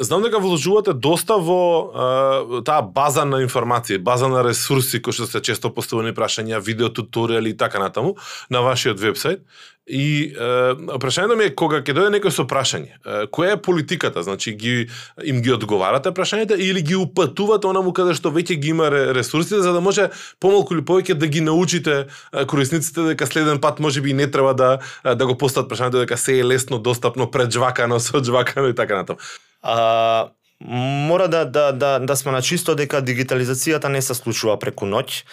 Знам 0.00 0.22
дека 0.24 0.38
вложувате 0.40 0.94
доста 0.96 1.36
во 1.36 1.60
а, 1.92 2.62
таа 2.64 2.82
база 2.82 3.24
на 3.24 3.42
информации, 3.42 3.98
база 3.98 4.28
на 4.28 4.44
ресурси 4.44 5.00
кои 5.00 5.12
што 5.12 5.28
се 5.28 5.40
често 5.44 5.68
поставени 5.72 6.12
прашања, 6.16 6.60
видео 6.60 6.88
туторијали 6.88 7.52
и 7.52 7.56
така 7.56 7.80
натаму 7.80 8.16
на 8.50 8.64
вашиот 8.64 9.00
вебсайт. 9.00 9.44
И 9.86 10.32
е, 10.32 10.96
прашањето 10.96 11.36
ми 11.36 11.44
е 11.44 11.52
кога 11.52 11.82
ќе 11.84 11.92
дојде 11.92 12.14
некој 12.14 12.32
со 12.32 12.46
прашање, 12.48 12.94
е, 12.96 13.26
која 13.28 13.58
е 13.58 13.60
политиката? 13.60 14.22
Значи 14.24 14.54
ги 14.56 14.88
им 15.20 15.42
ги 15.44 15.52
одговарате 15.52 16.08
прашањата 16.16 16.56
или 16.56 16.80
ги 16.80 16.96
упатувате 16.96 17.68
онаму 17.68 17.92
каде 17.92 18.14
што 18.16 18.32
веќе 18.32 18.56
ги 18.56 18.72
има 18.72 18.88
ресурсите 18.88 19.60
за 19.60 19.74
да 19.76 19.82
може 19.84 20.08
помалку 20.40 20.72
или 20.72 20.80
повеќе 20.80 21.18
да 21.20 21.28
ги 21.28 21.44
научите 21.44 22.06
корисниците 22.48 23.10
дека 23.12 23.28
следен 23.28 23.60
пат 23.60 23.80
можеби 23.80 24.10
и 24.10 24.16
не 24.16 24.30
треба 24.30 24.54
да 24.54 24.78
да 25.04 25.26
го 25.26 25.36
постават 25.36 25.68
прашањето 25.68 26.00
дека 26.00 26.16
се 26.16 26.38
е 26.38 26.44
лесно 26.44 26.78
достапно 26.78 27.28
преджвакано, 27.30 28.00
соджвакано 28.08 28.68
и 28.68 28.74
така 28.74 28.96
натаму. 28.96 29.18
А, 29.62 30.28
мора 30.60 31.28
да, 31.28 31.44
да, 31.44 31.72
да, 31.72 31.98
да 31.98 32.16
сме 32.16 32.32
на 32.32 32.42
чисто 32.42 32.74
дека 32.74 33.02
дигитализацијата 33.02 33.88
не 33.88 34.00
се 34.02 34.14
случува 34.14 34.56
преку 34.58 34.86
ноќ. 34.86 35.24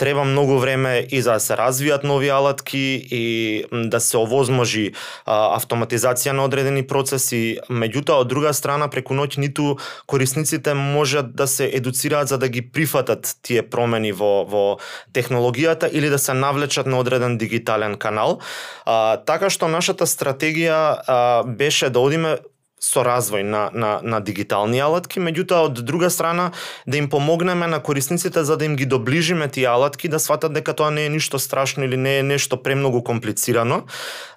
Треба 0.00 0.24
многу 0.24 0.56
време 0.58 1.06
и 1.10 1.20
за 1.20 1.36
да 1.36 1.40
се 1.44 1.56
развијат 1.60 2.06
нови 2.08 2.30
алатки 2.32 3.04
и 3.10 3.64
да 3.68 4.00
се 4.00 4.16
овозможи 4.16 4.94
а, 5.28 5.58
автоматизација 5.58 6.32
на 6.32 6.46
одредени 6.48 6.86
процеси. 6.88 7.60
Меѓутоа, 7.68 8.24
од 8.24 8.30
друга 8.32 8.54
страна, 8.56 8.88
преку 8.88 9.12
ноќ 9.12 9.36
ниту 9.44 9.76
корисниците 10.08 10.72
можат 10.72 11.36
да 11.36 11.44
се 11.44 11.68
едуцираат 11.68 12.32
за 12.32 12.38
да 12.40 12.48
ги 12.48 12.64
прифатат 12.64 13.36
тие 13.44 13.60
промени 13.60 14.12
во, 14.16 14.46
во 14.48 14.64
технологијата 15.12 15.92
или 15.92 16.08
да 16.08 16.18
се 16.18 16.32
навлечат 16.32 16.88
на 16.88 16.96
одреден 16.96 17.36
дигитален 17.36 18.00
канал. 18.00 18.40
А, 18.88 19.20
така 19.20 19.52
што 19.52 19.68
нашата 19.68 20.08
стратегија 20.08 20.80
а, 20.96 21.44
беше 21.44 21.92
да 21.92 22.00
одиме 22.00 22.38
со 22.80 23.04
развој 23.04 23.44
на, 23.44 23.68
на, 23.76 24.00
на 24.02 24.20
дигитални 24.24 24.80
алатки, 24.80 25.20
меѓутоа 25.20 25.68
од 25.68 25.82
друга 25.84 26.10
страна 26.10 26.50
да 26.86 26.96
им 26.96 27.10
помогнеме 27.12 27.66
на 27.68 27.82
корисниците 27.82 28.44
за 28.44 28.56
да 28.56 28.64
им 28.64 28.76
ги 28.76 28.86
доближиме 28.86 29.48
тие 29.48 29.68
алатки 29.68 30.08
да 30.08 30.18
сватат 30.18 30.56
дека 30.56 30.74
тоа 30.74 30.90
не 30.90 31.04
е 31.06 31.12
ништо 31.12 31.38
страшно 31.38 31.84
или 31.84 31.96
не 31.96 32.18
е 32.18 32.22
нешто 32.22 32.62
премногу 32.62 33.04
комплицирано, 33.04 33.84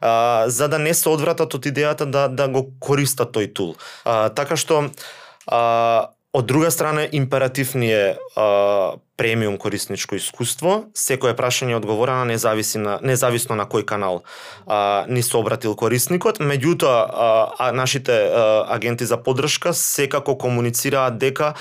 а, 0.02 0.44
за 0.48 0.68
да 0.68 0.80
не 0.80 0.94
се 0.94 1.10
одвратат 1.10 1.56
од 1.56 1.66
идејата 1.66 2.06
да 2.06 2.28
да 2.28 2.48
го 2.48 2.68
користат 2.80 3.32
тој 3.32 3.54
тул. 3.54 3.76
А, 4.04 4.30
така 4.30 4.60
што 4.60 4.92
а, 5.48 6.12
Од 6.34 6.46
друга 6.46 6.72
страна, 6.72 7.08
императив 7.12 7.76
ни 7.76 7.92
е 7.94 8.18
а, 8.36 8.94
премиум 9.18 9.58
корисничко 9.62 10.18
искуство. 10.18 10.88
Секое 10.98 11.36
прашање 11.38 11.76
одговорено 11.78 12.26
независи 12.26 12.80
на, 12.82 12.96
независно 13.06 13.54
на 13.54 13.68
кој 13.70 13.86
канал 13.86 14.24
а, 14.66 15.06
ни 15.06 15.22
се 15.22 15.38
обратил 15.38 15.76
корисникот. 15.78 16.40
Меѓутоа, 16.42 16.96
а, 17.06 17.28
а, 17.60 17.72
нашите 17.72 18.16
а, 18.18 18.66
агенти 18.74 19.06
за 19.06 19.20
подршка 19.22 19.76
секако 19.78 20.34
комуницираат 20.34 21.20
дека 21.22 21.52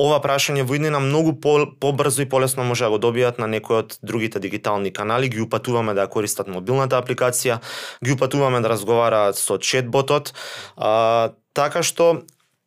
ова 0.00 0.16
прашање 0.24 0.64
во 0.64 0.78
иднина 0.80 0.96
многу 1.00 1.34
по, 1.36 1.66
побрзо 1.76 2.24
и 2.24 2.28
полесно 2.28 2.64
може 2.64 2.88
да 2.88 2.90
го 2.96 3.00
добијат 3.00 3.36
на 3.36 3.50
некој 3.52 3.82
од 3.82 3.98
другите 4.00 4.40
дигитални 4.40 4.94
канали, 4.96 5.28
ги 5.28 5.44
упатуваме 5.44 5.92
да 5.92 6.08
користат 6.08 6.48
мобилната 6.48 6.96
апликација, 6.96 7.60
ги 8.00 8.16
упатуваме 8.16 8.64
да 8.64 8.72
разговараат 8.72 9.36
со 9.36 9.60
четботот, 9.60 10.32
а, 10.76 11.36
така 11.52 11.84
што 11.84 12.24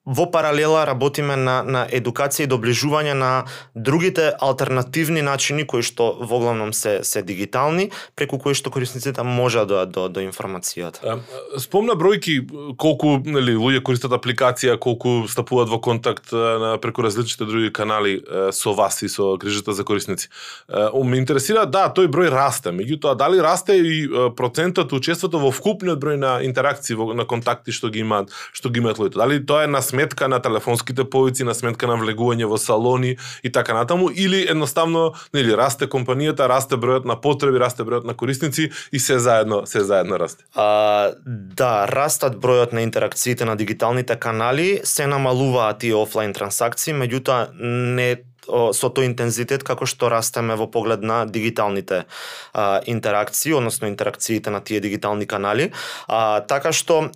во 0.10 0.26
паралела 0.32 0.86
работиме 0.90 1.38
на, 1.38 1.62
на 1.64 1.86
едукација 1.86 2.48
и 2.48 2.50
доближување 2.50 3.14
на 3.14 3.32
другите 3.76 4.32
алтернативни 4.42 5.22
начини 5.22 5.68
кои 5.70 5.86
што 5.86 6.12
во 6.20 6.42
главном 6.42 6.74
се 6.74 7.00
се 7.04 7.22
дигитални, 7.22 7.90
преку 8.16 8.40
кои 8.42 8.58
што 8.58 8.74
корисниците 8.74 9.24
можат 9.24 9.70
да, 9.70 9.86
да, 9.86 9.86
да 9.86 9.92
до, 10.00 10.08
до 10.10 10.24
информацијата. 10.26 11.20
Спомна 11.60 11.96
бројки 12.00 12.40
колку 12.80 13.18
нели 13.26 13.56
луѓе 13.60 13.84
користат 13.86 14.14
апликација, 14.16 14.78
колку 14.82 15.28
стапуваат 15.30 15.70
во 15.70 15.80
контакт 15.84 16.32
на 16.34 16.78
преку 16.82 17.04
различните 17.06 17.46
други 17.50 17.72
канали 17.74 18.20
со 18.56 18.74
вас 18.74 19.02
и 19.04 19.10
со 19.10 19.36
грижата 19.38 19.74
за 19.74 19.84
корисници. 19.84 20.30
Ме 20.70 21.20
интересира, 21.20 21.66
да, 21.66 21.88
тој 21.94 22.10
број 22.12 22.32
расте, 22.34 22.74
меѓутоа 22.76 23.16
дали 23.20 23.42
расте 23.44 23.78
и 23.78 24.08
процентот 24.38 24.94
учеството 24.94 25.42
во 25.42 25.52
вкупниот 25.52 26.00
број 26.02 26.18
на 26.18 26.34
интеракции 26.46 26.96
во, 26.96 27.14
на 27.14 27.26
контакти 27.26 27.76
што 27.76 27.90
ги 27.94 28.04
имаат, 28.06 28.34
што 28.54 28.70
ги 28.70 28.82
имаат 28.82 29.02
луѓето. 29.02 29.22
Дали 29.22 29.40
тоа 29.46 29.66
е 29.66 29.72
на 29.72 29.82
сметка 30.00 30.28
на 30.28 30.40
телефонските 30.40 31.04
повици, 31.04 31.44
на 31.44 31.54
сметка 31.54 31.88
на 31.88 31.98
влегување 32.00 32.48
во 32.48 32.58
салони 32.58 33.18
и 33.44 33.52
така 33.52 33.74
натаму, 33.76 34.10
или 34.16 34.46
едноставно 34.48 35.14
нели 35.34 35.52
расте 35.52 35.90
компанијата, 35.92 36.48
расте 36.48 36.80
бројот 36.80 37.06
на 37.06 37.18
потреби, 37.20 37.60
расте 37.60 37.84
бројот 37.84 38.08
на 38.08 38.16
корисници 38.16 38.70
и 38.92 39.00
се 39.00 39.20
заедно 39.20 39.66
се 39.66 39.84
заедно 39.84 40.20
расте. 40.20 40.46
А, 40.56 41.12
да, 41.26 41.86
растат 41.92 42.40
бројот 42.40 42.74
на 42.74 42.82
интеракциите 42.82 43.46
на 43.46 43.58
дигиталните 43.60 44.16
канали, 44.16 44.80
се 44.84 45.08
намалуваат 45.08 45.84
и 45.84 45.94
офлайн 45.94 46.34
трансакции, 46.34 46.96
меѓутоа 46.96 47.52
не 47.60 48.24
со 48.50 48.90
тој 48.90 49.06
интензитет 49.06 49.64
како 49.68 49.86
што 49.86 50.10
растеме 50.10 50.56
во 50.56 50.66
поглед 50.72 51.04
на 51.04 51.26
дигиталните 51.26 52.06
а, 52.54 52.82
интеракции, 52.86 53.54
односно 53.54 53.88
интеракциите 53.88 54.50
на 54.50 54.64
тие 54.64 54.80
дигитални 54.80 55.28
канали. 55.28 55.72
А, 56.08 56.40
така 56.42 56.72
што 56.72 57.12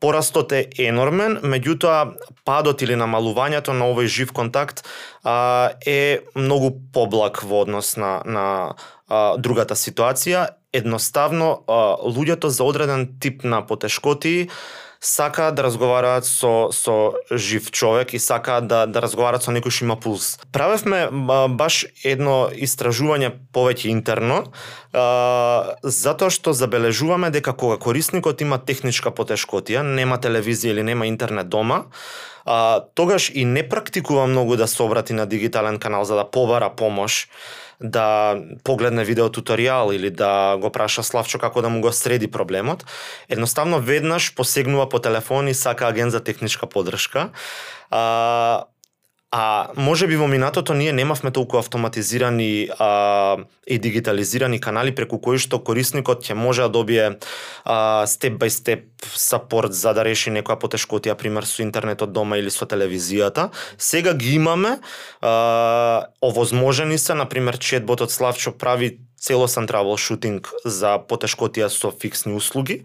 Порастот 0.00 0.52
е 0.52 0.66
енормен, 0.84 1.38
меѓутоа 1.40 2.16
падот 2.44 2.82
или 2.84 2.98
намалувањето 3.00 3.72
на 3.72 3.88
овој 3.88 4.10
жив 4.12 4.32
контакт 4.36 4.82
а, 5.24 5.72
е 5.86 6.20
многу 6.36 6.74
поблак 6.92 7.40
во 7.40 7.62
однос 7.64 7.96
на, 7.96 8.20
на 8.24 8.46
а, 9.08 9.36
другата 9.40 9.72
ситуација. 9.72 10.50
Едноставно, 10.76 11.64
а, 11.64 11.96
луѓето 12.04 12.52
за 12.52 12.68
одреден 12.68 13.08
тип 13.20 13.44
на 13.44 13.62
потешкоти 13.66 14.50
сакаат 15.00 15.54
да 15.54 15.62
разговараат 15.62 16.26
со 16.26 16.68
со 16.72 17.14
жив 17.32 17.70
човек 17.70 18.14
и 18.14 18.18
сакаат 18.18 18.66
да 18.66 18.86
да 18.86 19.02
разговараат 19.02 19.42
со 19.42 19.52
некој 19.52 19.70
што 19.70 19.84
има 19.84 19.96
пулс. 19.96 20.38
Правевме 20.52 21.08
баш 21.56 21.86
едно 22.04 22.48
истражување 22.52 23.32
повеќе 23.52 23.90
интерно, 23.92 24.52
а, 24.92 25.76
затоа 25.82 26.30
што 26.30 26.52
забележуваме 26.52 27.30
дека 27.30 27.52
кога 27.52 27.76
корисникот 27.76 28.40
има 28.40 28.58
техничка 28.58 29.10
потешкотија, 29.10 29.82
нема 29.82 30.18
телевизија 30.18 30.76
или 30.76 30.82
нема 30.82 31.06
интернет 31.06 31.48
дома, 31.48 31.84
а, 32.46 32.84
тогаш 32.94 33.30
и 33.34 33.44
не 33.44 33.68
практикува 33.68 34.26
многу 34.26 34.56
да 34.56 34.66
се 34.66 34.82
обрати 34.82 35.12
на 35.12 35.26
дигитален 35.26 35.78
канал 35.78 36.04
за 36.04 36.14
да 36.14 36.30
побара 36.30 36.70
помош 36.76 37.28
да 37.80 38.36
погледне 38.64 39.04
видео 39.04 39.28
туторијал 39.28 39.92
или 39.92 40.10
да 40.10 40.56
го 40.56 40.70
праша 40.72 41.02
Славчо 41.02 41.38
како 41.38 41.60
да 41.62 41.68
му 41.68 41.80
го 41.80 41.92
среди 41.92 42.30
проблемот, 42.30 42.86
едноставно 43.28 43.80
веднаш 43.80 44.34
посегнува 44.34 44.88
по 44.88 44.98
телефон 44.98 45.48
и 45.48 45.54
сака 45.54 45.86
агент 45.86 46.12
за 46.12 46.24
техничка 46.24 46.66
поддршка. 46.66 47.30
А, 47.90 48.64
А 49.30 49.68
може 49.76 50.06
би 50.06 50.16
во 50.16 50.28
минатото 50.30 50.74
ние 50.74 50.92
немавме 50.92 51.30
толку 51.30 51.58
автоматизирани 51.58 52.68
а, 52.78 53.36
и 53.66 53.78
дигитализирани 53.78 54.60
канали 54.60 54.94
преку 54.94 55.18
кои 55.18 55.38
што 55.42 55.58
корисникот 55.58 56.22
ќе 56.22 56.38
може 56.38 56.62
да 56.62 56.68
добие 56.70 57.18
а, 57.66 58.06
степ 58.06 58.38
бај 58.38 58.54
степ 58.54 58.86
сапорт 59.02 59.74
за 59.74 59.96
да 59.98 60.06
реши 60.06 60.30
некоја 60.30 60.60
потешкотија, 60.62 61.18
пример 61.18 61.42
со 61.42 61.66
интернетот 61.66 62.14
дома 62.14 62.38
или 62.38 62.54
со 62.54 62.70
телевизијата. 62.70 63.50
Сега 63.78 64.14
ги 64.14 64.38
имаме, 64.38 64.78
а, 65.20 66.06
овозможени 66.22 66.98
се, 66.98 67.14
например, 67.14 67.58
четботот 67.58 68.14
Славчо 68.14 68.54
прави 68.54 68.98
целосен 69.18 69.66
шутинг 69.96 70.50
за 70.64 70.98
потешкотија 70.98 71.68
со 71.68 71.90
фиксни 71.90 72.34
услуги. 72.34 72.84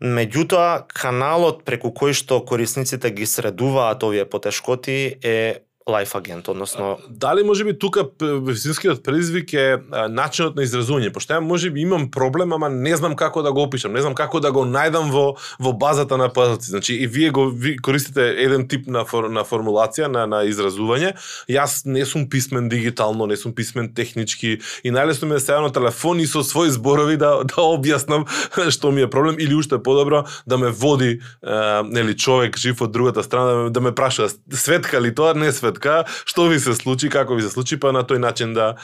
Меѓутоа, 0.00 0.86
каналот 0.88 1.64
преку 1.64 1.90
кој 1.90 2.14
што 2.14 2.40
корисниците 2.40 3.10
ги 3.10 3.26
средуваат 3.26 4.02
овие 4.02 4.24
потешкоти 4.24 5.18
е 5.22 5.64
лайф 5.88 6.14
агент, 6.14 6.48
односно 6.48 6.98
дали 7.08 7.42
можеби 7.42 7.78
тука 7.78 8.08
вистинскиот 8.20 9.02
предизвик 9.04 9.52
е 9.52 9.76
начинот 10.08 10.56
на 10.56 10.64
изразување, 10.64 11.10
пошто 11.12 11.36
ја 11.36 11.44
можеби 11.44 11.82
имам 11.84 12.06
проблем, 12.08 12.54
ама 12.56 12.70
не 12.72 12.94
знам 12.96 13.12
како 13.16 13.42
да 13.44 13.52
го 13.52 13.66
опишам, 13.68 13.92
не 13.92 14.00
знам 14.00 14.14
како 14.16 14.40
да 14.40 14.48
го 14.48 14.62
најдам 14.64 15.12
во 15.12 15.36
во 15.60 15.72
базата 15.76 16.16
на 16.16 16.30
пазаци. 16.32 16.70
Значи 16.72 16.94
и 16.96 17.06
вие 17.06 17.30
го 17.30 17.50
ви 17.50 17.76
користите 17.76 18.24
еден 18.46 18.64
тип 18.68 18.86
на 18.88 19.04
фор, 19.04 19.28
на 19.28 19.44
формулација 19.44 20.08
на 20.08 20.24
на 20.26 20.40
изразување. 20.48 21.12
Јас 21.52 21.84
не 21.84 22.06
сум 22.08 22.30
писмен 22.32 22.68
дигитално, 22.72 23.26
не 23.26 23.36
сум 23.36 23.52
писмен 23.52 23.92
технички 23.94 24.60
и 24.84 24.90
најлесно 24.92 25.28
ми 25.28 25.36
е 25.36 25.40
сега 25.40 25.60
на 25.60 25.68
телефон 25.68 26.20
и 26.20 26.26
со 26.26 26.40
своји 26.40 26.72
зборови 26.72 27.20
да 27.20 27.44
да 27.44 27.60
објаснам 27.60 28.24
што 28.72 28.90
ми 28.90 29.04
е 29.04 29.10
проблем 29.10 29.36
или 29.38 29.54
уште 29.54 29.76
подобро 29.76 30.24
да 30.46 30.58
ме 30.58 30.72
води 30.72 31.20
е, 31.20 31.82
нели 31.84 32.16
човек 32.16 32.56
жив 32.56 32.80
од 32.80 32.92
другата 32.92 33.22
страна 33.22 33.52
да 33.52 33.62
ме, 33.62 33.70
да 33.70 33.80
ме 33.80 33.92
праша 33.92 34.28
светка 34.48 35.00
ли 35.00 35.14
тоа, 35.14 35.34
не 35.34 35.52
светка 35.52 35.73
светка, 35.74 36.04
што 36.24 36.48
ви 36.48 36.58
се 36.58 36.74
случи, 36.74 37.10
како 37.10 37.34
ви 37.34 37.42
се 37.42 37.50
случи, 37.50 37.76
па 37.76 37.92
на 37.92 38.04
тој 38.04 38.18
начин 38.18 38.54
да... 38.54 38.76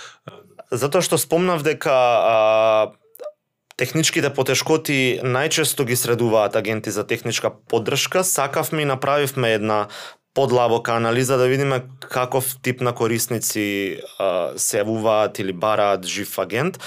Затоа 0.71 1.03
што 1.03 1.19
спомнав 1.19 1.63
дека 1.63 1.91
а, 1.91 2.93
техничките 3.77 4.31
потешкоти 4.31 5.21
најчесто 5.23 5.85
ги 5.85 5.97
средуваат 5.97 6.57
агенти 6.57 6.91
за 6.91 7.05
техничка 7.07 7.51
поддршка. 7.51 8.23
Сакавме 8.23 8.83
и 8.83 8.85
направивме 8.85 9.55
една 9.55 9.89
подлабока 10.35 10.95
анализа 10.95 11.37
да 11.37 11.49
видиме 11.49 11.83
каков 12.01 12.55
тип 12.63 12.81
на 12.81 12.93
корисници 12.93 13.99
а, 14.19 14.55
се 14.57 14.85
јавуваат 14.85 15.41
или 15.41 15.53
бараат 15.53 16.07
жив 16.07 16.39
агент. 16.39 16.79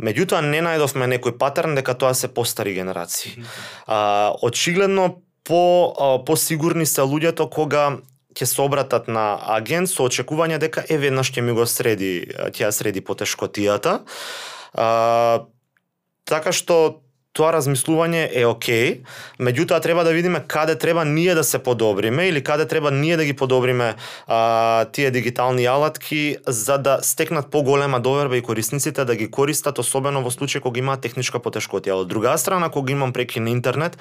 Меѓутоа 0.00 0.42
не 0.42 0.58
најдовме 0.58 1.06
некој 1.06 1.38
патерн 1.38 1.78
дека 1.78 1.94
тоа 1.94 2.14
се 2.14 2.34
постари 2.34 2.74
генерации. 2.74 3.38
А, 3.86 4.34
очигледно 4.42 5.22
по 5.44 5.94
по 6.26 6.36
сигурни 6.36 6.86
се 6.86 7.00
луѓето 7.06 7.48
кога 7.50 8.00
ќе 8.36 8.46
се 8.46 8.62
обратат 8.62 9.08
на 9.08 9.34
агент 9.56 9.90
со 9.90 10.06
очекување 10.06 10.60
дека 10.62 10.84
е 10.88 10.98
веднаш 11.02 11.32
ќе 11.34 11.44
ми 11.44 11.54
го 11.56 11.66
среди, 11.66 12.30
ќе 12.54 12.66
ја 12.68 12.72
среди 12.74 13.02
потешкотијата. 13.04 14.00
А, 14.74 15.46
така 16.24 16.52
што 16.54 17.02
тоа 17.32 17.52
размислување 17.54 18.24
е 18.34 18.42
окей, 18.46 19.02
меѓутоа 19.38 19.78
треба 19.82 20.02
да 20.04 20.10
видиме 20.10 20.42
каде 20.50 20.74
треба 20.78 21.04
ние 21.04 21.34
да 21.34 21.44
се 21.44 21.60
подобриме 21.62 22.26
или 22.28 22.42
каде 22.44 22.66
треба 22.66 22.90
ние 22.90 23.16
да 23.16 23.24
ги 23.24 23.36
подобриме 23.36 23.94
а, 24.26 24.84
тие 24.84 25.10
дигитални 25.10 25.66
алатки 25.66 26.36
за 26.46 26.78
да 26.78 26.98
стекнат 27.02 27.50
поголема 27.50 28.00
доверба 28.00 28.36
и 28.36 28.42
корисниците 28.42 29.04
да 29.04 29.16
ги 29.16 29.30
користат 29.30 29.78
особено 29.78 30.24
во 30.26 30.34
случај 30.34 30.60
кога 30.60 30.82
имаат 30.82 31.06
техничка 31.06 31.38
потешкотија. 31.38 32.02
Од 32.02 32.10
друга 32.10 32.34
страна 32.38 32.68
кога 32.68 32.92
имам 32.92 33.12
преки 33.12 33.40
на 33.40 33.54
интернет, 33.54 33.96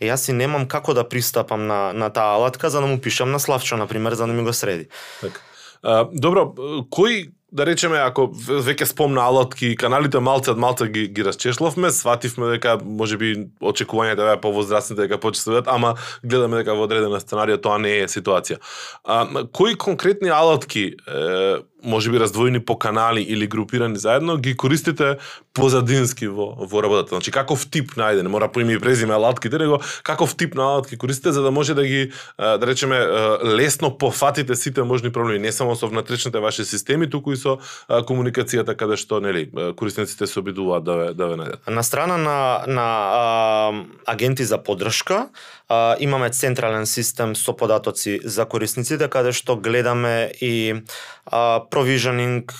јас 0.00 0.28
и 0.28 0.36
немам 0.36 0.68
како 0.68 0.94
да 0.94 1.08
пристапам 1.08 1.66
на 1.66 1.92
на 1.96 2.10
таа 2.10 2.36
алатка 2.36 2.70
за 2.70 2.80
да 2.80 2.86
му 2.86 3.00
пишам 3.00 3.32
на 3.32 3.40
Славчо 3.40 3.76
на 3.76 3.86
пример 3.86 4.14
за 4.14 4.26
да 4.26 4.32
ми 4.32 4.44
го 4.44 4.52
среди. 4.52 4.88
Така. 5.20 5.40
А, 5.82 6.04
добро, 6.12 6.52
кој 6.92 7.30
да 7.52 7.66
речеме, 7.66 7.98
ако 8.02 8.26
веќе 8.34 8.88
спомна 8.90 9.22
алатки, 9.30 9.70
каналите 9.78 10.18
малце 10.20 10.50
од 10.50 10.58
малце 10.58 10.88
ги, 10.90 11.06
ги 11.14 11.24
расчешловме, 11.26 11.92
свативме 11.94 12.50
дека 12.56 12.74
може 12.82 13.18
би 13.20 13.32
очекувањата 13.62 14.26
беа 14.26 14.40
повозрастните 14.42 15.06
дека 15.06 15.20
почестуваат, 15.22 15.68
да 15.68 15.76
ама 15.76 15.94
гледаме 16.24 16.62
дека 16.62 16.74
во 16.74 16.88
одредена 16.88 17.20
сценарија 17.22 17.60
тоа 17.62 17.78
не 17.78 18.00
е 18.02 18.10
ситуација. 18.10 18.58
А, 19.04 19.46
кои 19.54 19.78
конкретни 19.78 20.32
алатки 20.34 20.90
е, 20.90 21.62
може 21.84 22.10
би 22.10 22.20
раздвоени 22.20 22.60
по 22.60 22.78
канали 22.78 23.22
или 23.22 23.46
групирани 23.46 23.98
заедно, 23.98 24.36
ги 24.36 24.56
користите 24.56 25.16
позадински 25.54 26.28
во, 26.28 26.54
во 26.58 26.82
работата. 26.82 27.14
Значи, 27.14 27.30
каков 27.30 27.66
тип 27.70 27.94
најде, 27.96 28.22
не 28.22 28.28
мора 28.28 28.48
по 28.52 28.60
име 28.60 28.76
и 28.76 28.80
презиме 28.80 29.14
алатките, 29.14 29.58
него 29.58 29.80
каков 30.02 30.36
тип 30.36 30.54
на 30.54 30.62
алатки 30.62 30.98
користите 30.98 31.32
за 31.32 31.42
да 31.42 31.50
може 31.50 31.74
да 31.74 31.86
ги, 31.86 32.12
да 32.38 32.60
речеме, 32.66 32.98
лесно 33.44 33.98
пофатите 33.98 34.54
сите 34.54 34.82
можни 34.82 35.12
проблеми, 35.12 35.38
не 35.38 35.52
само 35.52 35.76
со 35.76 35.88
внатрешните 35.88 36.38
ваши 36.38 36.64
системи, 36.64 37.10
туку 37.10 37.32
и 37.32 37.36
со 37.36 37.58
комуникацијата 37.88 38.76
каде 38.76 38.96
што, 38.96 39.20
нели, 39.20 39.48
корисниците 39.76 40.26
се 40.26 40.40
обидуваат 40.40 40.84
да 40.84 40.96
ве, 40.96 41.06
да 41.14 41.28
ве 41.28 41.36
најдат. 41.36 41.70
На 41.70 41.82
страна 41.82 42.16
на, 42.16 42.64
на 42.66 42.86
а, 42.86 43.72
агенти 44.06 44.44
за 44.44 44.58
подршка 44.58 45.28
а, 45.68 45.96
имаме 45.98 46.30
централен 46.30 46.86
систем 46.86 47.34
со 47.34 47.52
податоци 47.52 48.20
за 48.24 48.46
корисниците, 48.46 49.08
каде 49.08 49.32
што 49.32 49.56
гледаме 49.56 50.30
и 50.40 50.82
а, 51.26 51.60
provisioning 51.70 52.50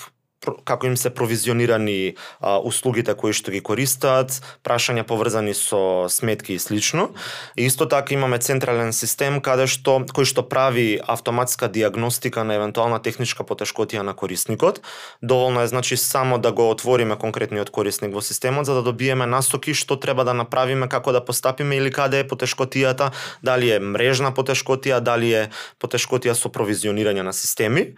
како 0.65 0.87
им 0.87 0.97
се 0.97 1.09
провизионирани 1.09 2.15
а, 2.39 2.57
услугите 2.59 3.13
кои 3.13 3.33
што 3.33 3.51
ги 3.51 3.61
користат, 3.61 4.41
прашања 4.63 5.03
поврзани 5.07 5.53
со 5.53 6.07
сметки 6.09 6.53
и 6.53 6.59
слично. 6.59 7.09
И 7.57 7.65
исто 7.65 7.87
така 7.87 8.13
имаме 8.13 8.39
централен 8.39 8.93
систем 8.93 9.41
каде 9.41 9.67
што 9.67 9.99
кој 10.07 10.25
што 10.25 10.43
прави 10.47 10.99
автоматска 11.07 11.67
диагностика 11.67 12.43
на 12.43 12.57
евентуална 12.57 12.99
техничка 12.99 13.43
потешкотија 13.43 14.01
на 14.01 14.13
корисникот. 14.13 14.81
Доволно 15.21 15.61
е 15.61 15.67
значи 15.67 15.97
само 15.97 16.37
да 16.37 16.51
го 16.51 16.69
отвориме 16.69 17.17
конкретниот 17.17 17.69
корисник 17.69 18.13
во 18.13 18.21
системот 18.21 18.65
за 18.65 18.73
да 18.73 18.83
добиеме 18.83 19.25
насоки 19.25 19.73
што 19.73 19.99
треба 19.99 20.23
да 20.23 20.33
направиме, 20.33 20.89
како 20.89 21.11
да 21.11 21.23
постапиме 21.25 21.77
или 21.77 21.91
каде 21.91 22.23
е 22.23 22.27
потешкотијата, 22.27 23.11
дали 23.43 23.71
е 23.71 23.79
мрежна 23.79 24.31
потешкотија, 24.31 24.99
дали 24.99 25.33
е 25.33 25.43
потешкотија 25.81 26.33
со 26.33 26.49
провизионирање 26.49 27.23
на 27.23 27.33
системи. 27.33 27.93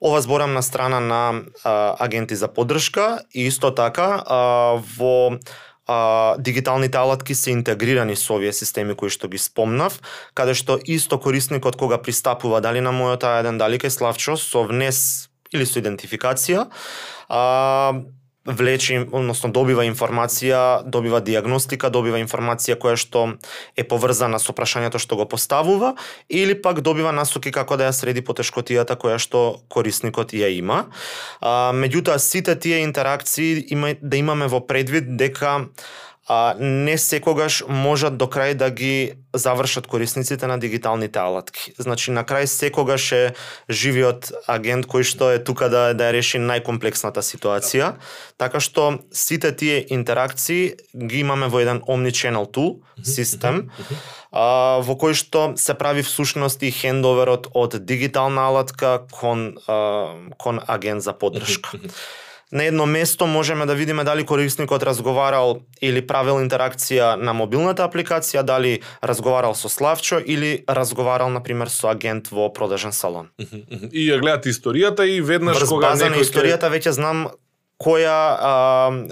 Ова 0.00 0.20
зборам 0.20 0.52
на 0.52 0.62
страна 0.62 1.00
на 1.00 1.42
а, 1.64 1.96
агенти 1.98 2.36
за 2.36 2.48
поддршка 2.48 3.20
и 3.34 3.46
исто 3.46 3.74
така 3.74 4.22
а, 4.26 4.38
во 4.98 5.38
а, 5.86 6.36
дигиталните 6.38 6.98
алатки 6.98 7.34
се 7.34 7.50
интегрирани 7.50 8.16
со 8.16 8.34
овие 8.34 8.52
системи 8.52 8.94
кои 8.94 9.08
што 9.10 9.28
ги 9.28 9.38
спомнав, 9.38 10.00
каде 10.34 10.54
што 10.54 10.78
исто 10.84 11.18
корисникот 11.18 11.76
кога 11.76 11.98
пристапува 11.98 12.60
дали 12.60 12.80
на 12.80 12.92
мојот 12.92 13.24
А1, 13.24 13.56
дали 13.56 13.78
кај 13.78 13.90
Славчо 13.90 14.36
со 14.36 14.66
внес 14.66 15.30
или 15.54 15.64
со 15.64 15.80
идентификација, 15.80 16.66
а, 17.28 18.02
влече, 18.46 19.00
односно 19.12 19.50
добива 19.52 19.84
информација, 19.86 20.82
добива 20.86 21.20
диагностика, 21.20 21.90
добива 21.90 22.20
информација 22.22 22.78
која 22.78 22.96
што 23.00 23.26
е 23.76 23.84
поврзана 23.84 24.38
со 24.42 24.54
прашањето 24.56 25.00
што 25.02 25.18
го 25.20 25.26
поставува 25.28 25.94
или 26.28 26.54
пак 26.54 26.80
добива 26.80 27.12
насоки 27.12 27.52
како 27.52 27.76
да 27.76 27.90
ја 27.90 27.96
среди 27.96 28.22
потешкотијата 28.22 28.96
која 28.96 29.18
што 29.18 29.60
корисникот 29.68 30.32
ја 30.32 30.50
има. 30.54 30.86
А, 31.40 31.72
меѓутоа 31.74 32.18
сите 32.18 32.56
тие 32.56 32.82
интеракции 32.84 33.66
има 33.70 33.94
да 34.00 34.16
имаме 34.16 34.46
во 34.46 34.60
предвид 34.66 35.16
дека 35.16 35.66
а, 36.26 36.54
не 36.58 36.98
секогаш 36.98 37.62
можат 37.68 38.16
до 38.18 38.26
крај 38.26 38.54
да 38.54 38.70
ги 38.70 39.14
завршат 39.34 39.86
корисниците 39.86 40.46
на 40.46 40.58
дигиталните 40.58 41.18
алатки. 41.18 41.72
Значи 41.78 42.10
на 42.10 42.24
крај 42.24 42.46
секогаш 42.50 43.12
е 43.12 43.34
живиот 43.70 44.32
агент 44.46 44.86
кој 44.90 45.06
што 45.06 45.30
е 45.30 45.38
тука 45.38 45.68
да 45.70 45.94
да 45.94 46.10
реши 46.12 46.38
најкомплексната 46.42 47.22
ситуација, 47.22 47.94
така 48.36 48.60
што 48.60 48.98
сите 49.12 49.52
тие 49.52 49.86
интеракции 49.94 50.74
ги 50.94 51.22
имаме 51.22 51.46
во 51.46 51.62
еден 51.62 51.82
omni-channel 51.86 52.50
tool 52.50 52.82
систем 53.04 53.70
а, 54.32 54.82
во 54.82 54.98
кој 54.98 55.14
што 55.14 55.54
се 55.56 55.78
прави 55.78 56.02
всушност 56.02 56.62
и 56.62 56.74
хендоверот 56.74 57.52
од 57.54 57.78
дигитална 57.86 58.50
алатка 58.50 59.06
кон 59.12 59.54
а, 59.68 60.10
кон 60.38 60.60
агент 60.66 61.02
за 61.02 61.12
поддршка 61.12 61.78
на 62.52 62.64
едно 62.64 62.86
место 62.86 63.26
можеме 63.26 63.66
да 63.66 63.74
видиме 63.74 64.04
дали 64.04 64.24
корисникот 64.24 64.82
разговарал 64.82 65.58
или 65.82 66.06
правил 66.06 66.38
интеракција 66.38 67.16
на 67.18 67.32
мобилната 67.34 67.82
апликација, 67.86 68.42
дали 68.42 68.80
разговарал 69.02 69.54
со 69.54 69.68
Славчо 69.68 70.18
или 70.18 70.64
разговарал 70.68 71.30
на 71.30 71.42
пример 71.42 71.68
со 71.68 71.90
агент 71.90 72.28
во 72.30 72.52
продажен 72.52 72.92
салон. 72.92 73.30
И 73.92 74.06
ја 74.06 74.20
гледат 74.20 74.46
историјата 74.46 75.02
и 75.02 75.20
веднаш 75.20 75.58
Врз 75.58 75.68
кога 75.68 75.94
некој 75.98 76.22
историјата 76.22 76.70
веќе 76.70 76.94
знам 76.94 77.28
која 77.82 78.18
а, 78.40 78.52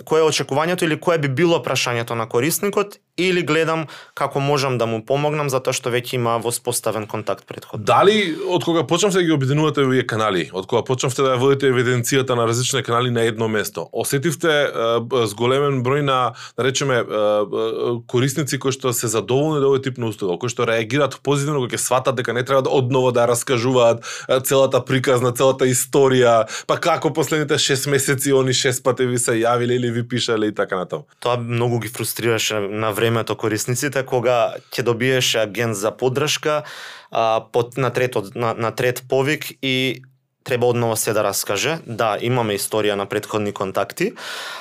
кое 0.04 0.22
е 0.22 0.28
очекувањето 0.30 0.86
или 0.86 0.96
кое 1.00 1.18
би 1.18 1.28
било 1.28 1.58
прашањето 1.62 2.14
на 2.14 2.28
корисникот 2.28 2.98
или 3.16 3.42
гледам 3.42 3.86
како 4.14 4.40
можам 4.40 4.78
да 4.78 4.86
му 4.86 5.00
помогнам 5.06 5.50
затоа 5.50 5.74
што 5.76 5.92
веќе 5.94 6.18
има 6.18 6.36
воспоставен 6.42 7.06
контакт 7.06 7.46
предходно. 7.46 7.84
Дали 7.86 8.34
од 8.50 8.64
кога 8.64 8.82
почнавте 8.86 9.20
да 9.20 9.24
ги 9.24 9.32
обединувате 9.32 9.84
овие 9.86 10.06
канали, 10.06 10.48
од 10.52 10.66
кога 10.66 10.82
почнавте 10.86 11.22
да 11.22 11.34
ја 11.34 11.40
водите 11.40 11.70
евиденцијата 11.70 12.34
на 12.34 12.46
различни 12.50 12.82
канали 12.82 13.10
на 13.14 13.22
едно 13.22 13.48
место, 13.48 13.86
осетивте 13.92 14.50
е, 14.50 15.26
зголемен 15.30 15.82
број 15.86 16.02
на, 16.02 16.34
да 16.58 16.64
речеме, 16.66 17.02
е, 17.02 18.00
корисници 18.10 18.58
кои 18.58 18.74
што 18.74 18.92
се 18.92 19.10
задоволни 19.10 19.62
да 19.62 19.70
овој 19.70 19.84
тип 19.86 19.98
на 20.02 20.10
услуга, 20.10 20.38
кои 20.38 20.50
што 20.50 20.66
реагираат 20.66 21.20
позитивно 21.22 21.62
кога 21.62 21.78
ќе 21.78 21.84
сватат 21.86 22.18
дека 22.18 22.34
не 22.34 22.42
треба 22.42 22.66
да 22.66 22.74
одново 22.74 23.12
да 23.14 23.28
раскажуваат 23.30 24.02
целата 24.42 24.82
приказна, 24.84 25.30
целата 25.30 25.68
историја, 25.70 26.50
па 26.66 26.80
како 26.82 27.12
последните 27.14 27.54
6 27.54 27.90
месеци 27.90 28.34
они 28.34 28.50
6 28.50 28.82
пати 28.82 29.06
ви 29.06 29.18
се 29.18 29.38
јавиле 29.38 29.78
или 29.78 29.90
ви 29.90 30.02
пишале 30.08 30.50
и 30.50 30.54
така 30.54 30.76
натаму. 30.82 31.06
Тоа 31.20 31.36
многу 31.38 31.78
ги 31.78 31.88
фрустрираше 31.88 32.60
на 32.60 32.92
времето 33.04 33.36
корисниците 33.36 34.00
кога 34.08 34.56
ќе 34.72 34.82
добиеш 34.82 35.34
агент 35.36 35.76
за 35.76 35.92
поддршка 35.92 36.62
а, 37.10 37.44
под, 37.52 37.76
на, 37.76 37.92
трет, 37.92 38.16
на, 38.34 38.54
на 38.56 38.70
трет 38.72 39.04
повик 39.08 39.52
и 39.60 40.00
треба 40.44 40.66
одново 40.66 40.96
се 40.96 41.12
да 41.12 41.24
раскаже. 41.24 41.78
Да, 41.86 42.16
имаме 42.20 42.56
историја 42.56 42.96
на 42.96 43.04
предходни 43.06 43.52
контакти. 43.52 44.12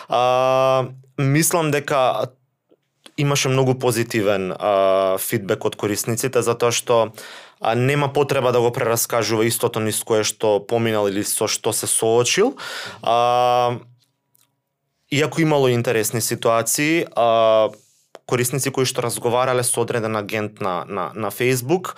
А, 0.09 0.91
мислам 1.17 1.71
дека 1.71 2.27
имаше 3.17 3.49
многу 3.49 3.75
позитивен 3.79 4.51
а, 4.59 5.17
фидбек 5.19 5.63
од 5.65 5.79
корисниците 5.79 6.43
затоа 6.43 6.75
што 6.75 6.99
а, 7.59 7.75
нема 7.79 8.11
потреба 8.11 8.51
да 8.51 8.59
го 8.59 8.71
прераскажува 8.75 9.47
истото 9.47 9.79
низ 9.79 10.03
кое 10.03 10.27
што 10.27 10.59
поминал 10.59 11.07
или 11.07 11.23
со 11.23 11.47
што 11.47 11.71
се 11.71 11.87
соочил. 11.87 12.57
А, 13.03 13.79
иако 15.11 15.41
имало 15.41 15.69
интересни 15.69 16.21
ситуации, 16.21 17.05
а, 17.15 17.69
корисници 18.33 18.73
кои 18.73 18.89
што 18.89 19.05
разговарале 19.05 19.61
со 19.61 19.85
одреден 19.85 20.17
агент 20.17 20.61
на, 20.61 20.81
на, 20.89 21.11
на 21.13 21.29
Facebook, 21.29 21.93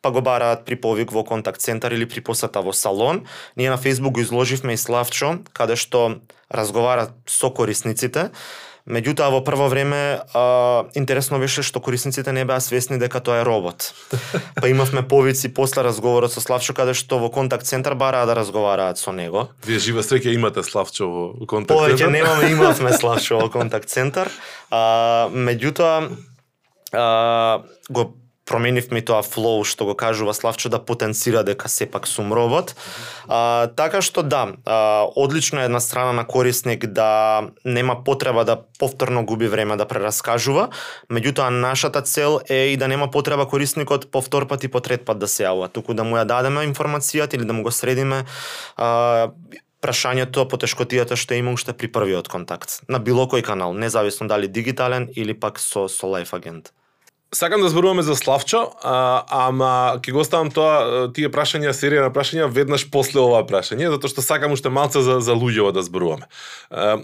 па 0.00 0.14
го 0.14 0.22
бараат 0.22 0.62
при 0.64 0.78
повик 0.78 1.10
во 1.10 1.24
контакт 1.26 1.60
центар 1.60 1.92
или 1.92 2.06
при 2.06 2.22
посета 2.22 2.62
во 2.62 2.72
салон. 2.72 3.26
Ние 3.56 3.70
на 3.70 3.78
Facebook 3.78 4.14
го 4.14 4.22
изложивме 4.22 4.78
и 4.78 4.80
Славчо, 4.80 5.42
каде 5.52 5.74
што 5.74 6.22
разговара 6.46 7.10
со 7.26 7.50
корисниците, 7.50 8.30
Меѓутоа 8.88 9.30
во 9.34 9.40
прво 9.44 9.68
време 9.68 10.22
а, 10.34 10.86
интересно 10.96 11.38
беше 11.38 11.62
што 11.66 11.82
корисниците 11.84 12.32
не 12.32 12.44
беа 12.48 12.60
свесни 12.64 12.98
дека 12.98 13.20
тоа 13.20 13.40
е 13.40 13.44
робот. 13.44 13.92
Па 14.60 14.68
имавме 14.68 15.02
повици 15.06 15.52
после 15.52 15.82
разговорот 15.84 16.32
со 16.32 16.40
Славчо 16.40 16.74
каде 16.74 16.94
што 16.94 17.18
во 17.20 17.28
контакт 17.30 17.66
центар 17.68 17.94
бараа 17.94 18.26
да 18.26 18.34
разговараат 18.34 18.98
со 18.98 19.12
него. 19.12 19.50
Вие 19.66 19.78
жива 19.78 20.04
среќа 20.06 20.32
имате 20.34 20.64
Славчо 20.64 21.08
во 21.08 21.46
контакт 21.46 21.76
центар? 21.76 21.96
Повеќе 21.96 22.10
немаме, 22.12 22.52
имавме 22.52 22.92
Славчо 22.96 23.40
во 23.42 23.50
контакт 23.52 23.88
центар. 23.88 24.32
А, 24.70 25.28
меѓутоа 25.28 26.08
а, 26.92 27.62
го 27.88 28.19
променивме 28.50 29.00
тоа 29.06 29.22
флоу 29.22 29.62
што 29.62 29.86
го 29.86 29.94
кажува 29.94 30.34
Славчо 30.34 30.68
да 30.68 30.80
потенцира 30.82 31.44
дека 31.46 31.70
сепак 31.70 32.08
сум 32.10 32.34
робот. 32.34 32.74
А, 33.28 33.70
така 33.78 34.02
што 34.02 34.26
да, 34.26 34.56
а, 34.66 35.06
одлично 35.14 35.62
е 35.62 35.70
една 35.70 35.80
страна 35.80 36.12
на 36.12 36.26
корисник 36.26 36.86
да 36.86 37.46
нема 37.64 38.02
потреба 38.04 38.44
да 38.44 38.58
повторно 38.78 39.24
губи 39.24 39.46
време 39.46 39.76
да 39.78 39.86
прераскажува, 39.86 40.68
меѓутоа 41.06 41.54
нашата 41.54 42.02
цел 42.02 42.40
е 42.50 42.74
и 42.74 42.76
да 42.76 42.88
нема 42.88 43.10
потреба 43.10 43.46
корисникот 43.46 44.10
повтор 44.10 44.48
пат 44.50 44.64
и 44.64 44.68
по 44.68 44.80
трет 44.80 45.06
пат 45.06 45.22
да 45.22 45.28
се 45.30 45.46
јавува, 45.46 45.70
туку 45.70 45.94
да 45.94 46.04
му 46.04 46.18
ја 46.18 46.26
дадеме 46.26 46.66
информацијата 46.66 47.38
или 47.38 47.46
да 47.46 47.54
му 47.54 47.62
го 47.62 47.70
средиме 47.70 48.24
а, 48.76 49.30
прашањето, 49.80 50.44
потешкотијата 50.50 51.16
што 51.16 51.38
има 51.38 51.54
уште 51.54 51.72
при 51.72 51.88
првиот 51.88 52.28
контакт 52.28 52.82
на 52.88 52.98
било 52.98 53.30
кој 53.30 53.46
канал, 53.46 53.72
независно 53.72 54.28
дали 54.28 54.48
дигитален 54.48 55.08
или 55.14 55.34
пак 55.34 55.62
со 55.62 55.88
со 55.88 56.06
лайф 56.06 56.34
агент. 56.34 56.72
Сакам 57.34 57.60
да 57.62 57.68
зборуваме 57.68 58.02
за 58.02 58.16
Славчо, 58.18 58.72
а, 58.82 59.22
ама 59.28 60.00
ќе 60.02 60.10
го 60.10 60.18
оставам 60.24 60.48
тоа 60.50 61.06
тие 61.14 61.30
прашања, 61.30 61.70
серија 61.70 62.08
на 62.08 62.10
прашања 62.10 62.48
веднаш 62.50 62.88
после 62.90 63.22
ова 63.22 63.44
прашање, 63.46 63.86
затоа 63.92 64.10
што 64.10 64.24
сакам 64.26 64.56
уште 64.56 64.72
малце 64.72 64.98
за 65.06 65.20
за 65.22 65.36
луѓето 65.38 65.76
да 65.78 65.84
зборуваме. 65.86 66.26
А, 66.70 66.98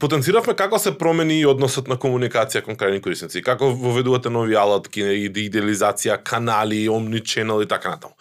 потенциравме 0.00 0.54
како 0.56 0.78
се 0.78 0.92
промени 0.98 1.38
односот 1.46 1.88
на 1.90 1.96
комуникација 2.00 2.62
кон 2.64 2.76
крајни 2.78 3.02
корисници, 3.04 3.42
како 3.44 3.68
воведувате 3.76 4.30
нови 4.32 4.56
алатки 4.56 5.02
идеализација, 5.26 6.18
канали, 6.24 6.86
omni 6.88 7.20
channel 7.20 7.62
и 7.62 7.68
така 7.68 7.94
натаму. 7.96 8.16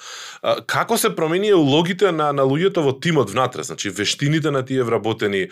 Како 0.67 0.97
се 0.97 1.13
промени 1.15 1.54
улогите 1.54 2.12
на 2.12 2.32
на 2.36 2.43
луѓето 2.43 2.84
во 2.84 2.93
тимот 2.99 3.32
внатре, 3.32 3.63
значи 3.63 3.89
вештините 3.89 4.51
на 4.51 4.65
тие 4.65 4.84
вработени, 4.84 5.47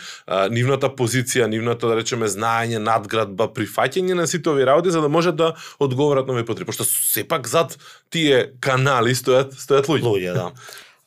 нивната 0.52 0.90
позиција, 0.90 1.48
нивното 1.48 1.88
да 1.88 1.98
речеме 2.00 2.28
знаење, 2.28 2.84
надградба, 2.84 3.48
прифаќање 3.56 4.20
на 4.20 4.28
сите 4.28 4.50
овие 4.50 4.68
работи 4.68 4.92
за 4.92 5.02
да 5.02 5.10
може 5.10 5.32
да 5.32 5.54
одговорат 5.80 6.28
на 6.28 6.34
овие 6.34 6.46
потреби, 6.46 6.72
пошто 6.72 6.84
сепак 6.84 7.48
зад 7.48 7.78
тие 8.10 8.52
канали 8.60 9.16
стојат 9.16 9.56
стојат 9.56 9.88
луѓе. 9.88 10.04
Луѓе, 10.04 10.34
да. 10.34 10.52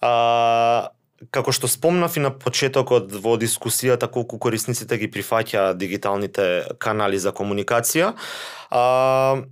А, 0.07 0.88
како 1.31 1.53
што 1.53 1.69
спомнав 1.69 2.17
и 2.17 2.23
на 2.25 2.31
почетокот 2.31 3.12
во 3.23 3.37
дискусијата 3.41 4.09
колку 4.12 4.39
корисниците 4.39 4.99
ги 4.99 5.11
прифаќа 5.11 5.73
дигиталните 5.75 6.77
канали 6.79 7.19
за 7.19 7.33
комуникација, 7.33 8.12
а, 8.71 9.43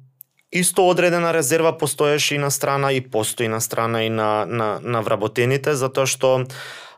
исто 0.52 0.88
одредена 0.88 1.32
резерва 1.34 1.74
постоеше 1.78 2.34
и 2.34 2.38
на 2.38 2.50
страна 2.50 2.92
и 2.92 3.00
постои 3.00 3.48
на 3.48 3.60
страна 3.60 4.04
и 4.04 4.10
на, 4.10 4.46
на, 4.46 4.78
на 4.82 5.02
вработените, 5.02 5.74
затоа 5.74 6.06
што 6.06 6.46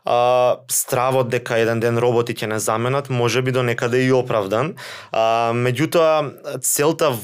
а, 0.05 0.57
стравот 0.71 1.29
дека 1.29 1.57
еден 1.59 1.81
ден 1.83 1.97
роботи 1.97 2.35
ќе 2.37 2.53
не 2.53 2.59
заменат, 2.59 3.09
може 3.09 3.41
би 3.41 3.51
до 3.51 3.63
некаде 3.63 4.05
и 4.05 4.13
оправдан. 4.13 4.75
А, 5.11 5.51
меѓутоа, 5.53 6.61
целта 6.61 7.15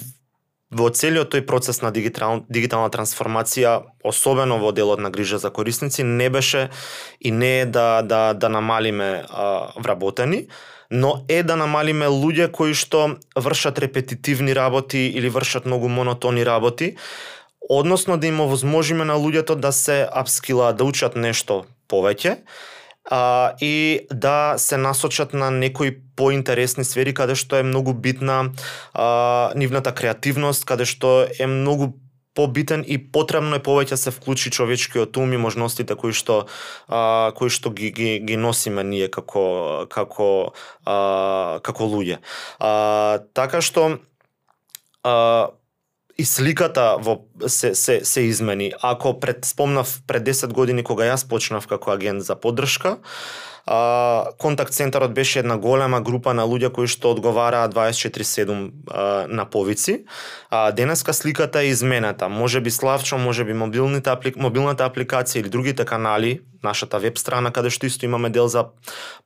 во 0.74 0.90
целиот 0.90 1.34
тој 1.34 1.46
процес 1.46 1.82
на 1.82 1.92
дигитал, 1.94 2.44
дигитална 2.50 2.90
трансформација, 2.94 3.84
особено 4.04 4.60
во 4.60 4.72
делот 4.72 5.00
на 5.00 5.12
грижа 5.14 5.38
за 5.38 5.50
корисници, 5.50 6.04
не 6.04 6.30
беше 6.30 6.70
и 7.22 7.32
не 7.32 7.62
е 7.62 7.66
да, 7.66 8.02
да, 8.02 8.34
да 8.34 8.50
намалиме 8.50 9.24
а, 9.30 9.74
вработени, 9.78 10.48
но 10.92 11.24
е 11.28 11.44
да 11.44 11.56
намалиме 11.56 12.06
луѓе 12.06 12.52
кои 12.52 12.74
што 12.74 13.18
вршат 13.36 13.80
репетитивни 13.80 14.56
работи 14.56 15.10
или 15.16 15.30
вршат 15.30 15.66
многу 15.66 15.90
монотони 15.90 16.46
работи, 16.46 16.96
односно 17.70 18.18
да 18.18 18.28
им 18.28 18.42
овозможиме 18.42 19.06
на 19.06 19.16
луѓето 19.18 19.56
да 19.56 19.72
се 19.72 20.08
апскилаат, 20.12 20.78
да 20.78 20.84
учат 20.84 21.16
нешто 21.16 21.66
повеќе, 21.90 22.44
а, 23.10 23.54
и 23.62 24.00
да 24.14 24.56
се 24.58 24.78
насочат 24.78 25.34
на 25.34 25.52
некои 25.52 25.98
поинтересни 26.16 26.84
сфери 26.84 27.14
каде 27.14 27.36
што 27.36 27.60
е 27.60 27.68
многу 27.68 27.94
битна 27.94 28.52
а, 28.94 29.52
нивната 29.56 29.92
креативност, 29.92 30.66
каде 30.66 30.86
што 30.86 31.28
е 31.40 31.48
многу 31.48 31.94
побитен 32.34 32.84
и 32.88 32.98
потребно 32.98 33.56
е 33.58 33.64
повеќе 33.64 33.94
да 33.94 33.98
се 33.98 34.12
вклучи 34.12 34.52
човечкиот 34.52 35.18
ум 35.18 35.34
и 35.34 35.42
можностите 35.42 35.96
кои 35.96 36.14
што 36.14 36.46
а, 36.88 37.32
кои 37.38 37.50
што 37.50 37.70
ги, 37.70 37.92
ги, 37.92 38.20
ги 38.20 38.38
носиме 38.38 38.84
ние 38.84 39.10
како 39.12 39.86
како 39.90 40.54
а, 40.86 41.60
како 41.62 41.84
луѓе. 41.86 42.20
А, 42.60 43.20
така 43.34 43.62
што 43.62 44.00
а, 45.04 45.54
и 46.18 46.26
сликата 46.26 46.98
во 47.00 47.26
се 47.48 47.76
се 47.76 48.06
се 48.06 48.22
измени. 48.22 48.72
Ако 48.82 49.20
пред 49.20 49.46
спомнав 49.46 50.02
пред 50.08 50.24
10 50.24 50.54
години 50.54 50.84
кога 50.84 51.08
јас 51.10 51.28
почнав 51.28 51.68
како 51.68 51.92
агент 51.92 52.22
за 52.24 52.36
поддршка, 52.36 52.98
а, 53.66 54.26
контакт 54.38 54.74
центарот 54.74 55.14
беше 55.14 55.40
една 55.40 55.58
голема 55.58 56.02
група 56.02 56.34
на 56.34 56.44
луѓе 56.44 56.72
кои 56.72 56.88
што 56.88 57.12
одговараа 57.12 57.70
24/7 57.70 59.28
на 59.28 59.46
повици. 59.46 60.04
А, 60.50 60.72
денеска 60.72 61.14
сликата 61.14 61.62
е 61.62 61.68
изменета. 61.68 62.30
Може 62.30 62.62
би 62.62 62.72
Славчо, 62.72 63.18
може 63.18 63.44
би 63.44 63.54
мобилните 63.54 64.10
аплик... 64.10 64.36
мобилната 64.36 64.84
апликација 64.90 65.40
или 65.40 65.50
другите 65.50 65.86
канали, 65.86 66.42
нашата 66.64 67.00
веб 67.00 67.18
страна 67.18 67.52
каде 67.52 67.70
што 67.70 67.86
исто 67.86 68.06
имаме 68.06 68.30
дел 68.30 68.48
за 68.48 68.66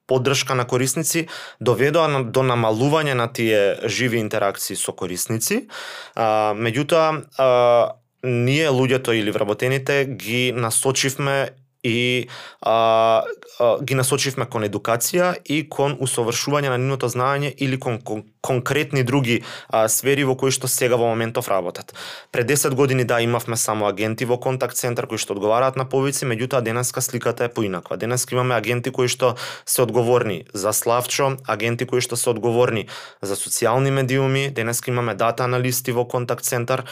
поддршка 0.08 0.56
на 0.56 0.66
корисници, 0.66 1.28
доведоа 1.62 2.24
до 2.24 2.44
намалување 2.46 3.14
на 3.14 3.28
тие 3.34 3.78
живи 3.86 4.18
интеракции 4.18 4.76
со 4.76 4.94
корисници. 4.94 5.68
А, 6.16 6.54
меѓутоа, 6.54 7.26
а, 7.38 7.92
ние 8.24 8.70
луѓето 8.70 9.12
или 9.12 9.32
вработените 9.32 10.06
ги 10.06 10.54
насочивме 10.56 11.50
и 11.84 12.28
а, 12.62 13.24
а, 13.60 13.78
ги 13.84 13.96
насочивме 13.96 14.46
кон 14.46 14.66
едукација 14.68 15.36
и 15.46 15.64
кон 15.70 15.98
усовршување 16.02 16.72
на 16.74 16.78
нивното 16.78 17.10
знаење 17.10 17.54
или 17.58 17.80
кон, 17.80 18.02
кон 18.02 18.24
конкретни 18.48 19.04
други 19.04 19.42
а, 19.68 19.88
сфери 19.92 20.24
во 20.24 20.38
кои 20.40 20.54
што 20.56 20.70
сега 20.72 20.96
во 20.96 21.10
моментов 21.12 21.50
работат. 21.52 21.94
Пред 22.32 22.48
10 22.48 22.76
години 22.80 23.04
да 23.04 23.20
имавме 23.22 23.58
само 23.58 23.88
агенти 23.88 24.26
во 24.26 24.38
контакт 24.40 24.78
центар 24.80 25.08
кои 25.08 25.20
што 25.20 25.36
одговараат 25.36 25.76
на 25.76 25.86
повици, 25.90 26.26
меѓутоа 26.26 26.64
денеска 26.64 27.02
сликата 27.02 27.44
е 27.46 27.54
поинаква. 27.54 27.98
Денеска 27.98 28.36
имаме 28.36 28.56
агенти 28.56 28.92
кои 28.92 29.12
што 29.12 29.36
се 29.66 29.82
одговорни 29.84 30.46
за 30.54 30.74
Славчо, 30.74 31.36
агенти 31.48 31.86
кои 31.86 32.02
што 32.02 32.16
се 32.16 32.30
одговорни 32.32 32.88
за 33.22 33.36
социјални 33.36 33.92
медиуми, 33.92 34.50
денеска 34.50 34.92
имаме 34.92 35.16
дата 35.16 35.44
аналисти 35.44 35.92
во 35.92 36.08
контакт 36.08 36.46
центар, 36.46 36.86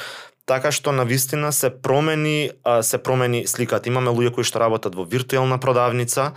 така 0.46 0.72
што 0.72 0.92
на 0.92 1.06
вистина 1.06 1.52
се 1.52 1.70
промени 1.70 2.52
се 2.82 2.98
промени 2.98 3.48
сликата. 3.48 3.90
Имаме 3.90 4.14
луѓе 4.14 4.34
кои 4.36 4.44
што 4.44 4.62
работат 4.62 4.96
во 4.96 5.06
виртуелна 5.06 5.58
продавница, 5.58 6.32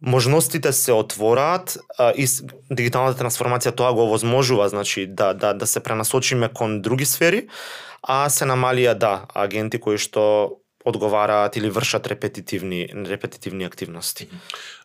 можностите 0.00 0.72
се 0.72 0.92
отвораат 0.92 1.78
а, 1.98 2.12
и 2.12 2.26
дигиталната 2.70 3.22
трансформација 3.22 3.74
тоа 3.74 3.94
го 3.94 4.04
овозможува 4.04 4.68
значи 4.68 5.06
да 5.06 5.32
да 5.34 5.54
да 5.54 5.66
се 5.66 5.80
пренасочиме 5.80 6.48
кон 6.48 6.82
други 6.82 7.06
сфери, 7.06 7.48
а 8.02 8.28
се 8.28 8.44
намалија 8.44 8.94
да 8.94 9.26
агенти 9.34 9.80
кои 9.80 9.98
што 9.98 10.60
одговараат 10.84 11.56
или 11.56 11.70
вршат 11.70 12.06
репетитивни 12.06 12.88
репетитивни 12.92 13.64
активности. 13.64 14.28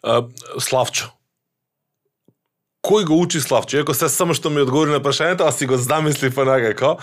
А, 0.04 0.24
Славчо, 0.60 1.12
кој 2.86 3.06
го 3.06 3.18
учи 3.20 3.42
Славчо? 3.44 3.78
Иако 3.78 3.94
се 3.94 4.08
само 4.10 4.34
што 4.34 4.50
ми 4.50 4.62
одговори 4.64 4.92
на 4.92 5.02
прашањето, 5.04 5.44
а 5.48 5.52
си 5.52 5.68
го 5.68 5.78
замисли 5.78 6.30
понакако. 6.32 6.96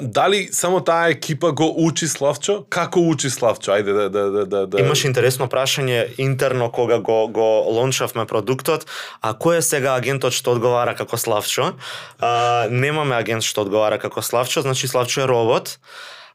Дали 0.00 0.46
само 0.52 0.80
таа 0.80 1.10
екипа 1.10 1.50
го 1.52 1.66
учи 1.86 2.06
Славчо? 2.08 2.62
Како 2.70 3.02
учи 3.02 3.30
Славчо? 3.30 3.74
Ајде 3.74 3.92
да 3.92 4.08
да 4.10 4.30
да 4.30 4.46
да. 4.46 4.66
да... 4.66 4.80
Имаш 4.80 5.04
интересно 5.04 5.48
прашање 5.50 6.14
интерно 6.18 6.70
кога 6.70 6.98
го 6.98 7.26
го 7.28 7.48
лончавме 7.66 8.26
продуктот, 8.26 8.86
а 9.20 9.34
кој 9.34 9.58
е 9.58 9.66
сега 9.66 9.98
агентот 9.98 10.32
што 10.32 10.54
одговара 10.54 10.94
како 10.94 11.18
Славчо? 11.18 11.74
А, 12.22 12.70
немаме 12.70 13.18
агент 13.18 13.42
што 13.42 13.66
одговара 13.66 13.98
како 13.98 14.22
Славчо, 14.22 14.62
значи 14.62 14.86
Славчо 14.86 15.26
е 15.26 15.30
робот. 15.30 15.78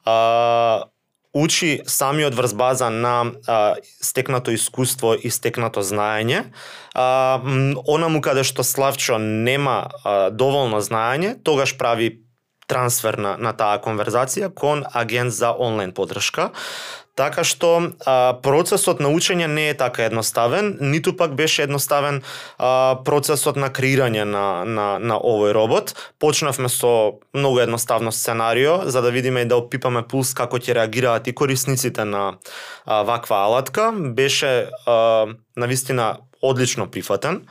А, 0.04 0.84
учи 1.34 1.82
самиот 1.86 2.36
врз 2.36 2.54
база 2.54 2.89
на 2.89 3.32
а, 3.48 3.76
стекнато 4.02 4.52
искуство 4.52 5.15
и 5.15 5.30
стекнато 5.30 5.82
знаење. 5.82 6.52
А, 6.94 7.39
онаму 7.88 8.22
каде 8.22 8.44
што 8.44 8.63
Славчо 8.63 9.17
нема 9.17 9.91
а, 10.04 10.30
доволно 10.30 10.82
знаење, 10.82 11.38
тогаш 11.44 11.78
прави 11.78 12.20
трансфер 12.67 13.17
на, 13.19 13.36
на 13.38 13.54
таа 13.54 13.82
конверзација 13.84 14.54
кон 14.54 14.86
агент 14.93 15.34
за 15.34 15.52
онлайн 15.52 15.91
подршка. 15.91 16.52
Така 17.15 17.43
што 17.43 17.91
а, 18.08 18.39
процесот 18.39 19.02
на 19.04 19.10
учење 19.12 19.50
не 19.52 19.67
е 19.69 19.74
така 19.78 20.06
едноставен, 20.08 20.78
ниту 20.80 21.12
пак 21.17 21.36
беше 21.36 21.65
едноставен 21.67 22.21
а, 22.58 22.95
процесот 23.04 23.60
на 23.60 23.67
креирање 23.69 24.24
на, 24.24 24.63
на, 24.63 24.88
на 25.00 25.19
овој 25.19 25.52
робот. 25.54 25.91
Почнавме 26.24 26.71
со 26.71 27.19
многу 27.36 27.60
едноставно 27.60 28.15
сценарио, 28.15 28.88
за 28.88 29.02
да 29.02 29.12
видиме 29.12 29.43
и 29.43 29.45
да 29.45 29.60
опипаме 29.60 30.06
пулс 30.08 30.32
како 30.34 30.58
ќе 30.58 30.80
реагираат 30.80 31.28
и 31.28 31.36
корисниците 31.36 32.06
на 32.08 32.38
а, 32.86 33.04
ваква 33.04 33.43
алатка. 33.43 33.91
Беше 33.91 34.71
а, 34.88 35.28
навистина 35.56 36.15
одлично 36.41 36.88
прифатен. 36.88 37.43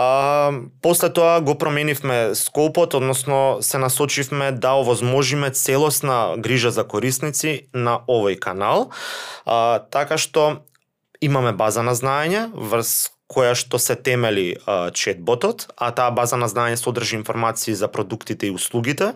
А, 0.00 0.52
после 0.82 1.12
тоа 1.12 1.40
го 1.40 1.58
променивме 1.58 2.34
скопот, 2.34 2.94
односно 2.94 3.58
се 3.60 3.78
насочивме 3.78 4.52
да 4.52 4.72
овозможиме 4.80 5.50
целосна 5.50 6.36
грижа 6.38 6.70
за 6.70 6.86
корисници 6.88 7.68
на 7.74 8.00
овој 8.08 8.38
канал, 8.40 8.88
а, 9.44 9.84
така 9.92 10.16
што 10.16 10.64
имаме 11.20 11.52
база 11.52 11.84
на 11.84 11.92
знаење 11.92 12.48
врз 12.54 13.12
која 13.28 13.52
што 13.52 13.76
се 13.76 13.94
темели 13.94 14.56
а, 14.64 14.88
четботот, 14.90 15.68
а 15.76 15.92
таа 15.92 16.08
база 16.16 16.40
на 16.40 16.48
знаење 16.48 16.80
содржи 16.80 17.20
информации 17.20 17.76
за 17.76 17.88
продуктите 17.92 18.48
и 18.48 18.56
услугите, 18.56 19.12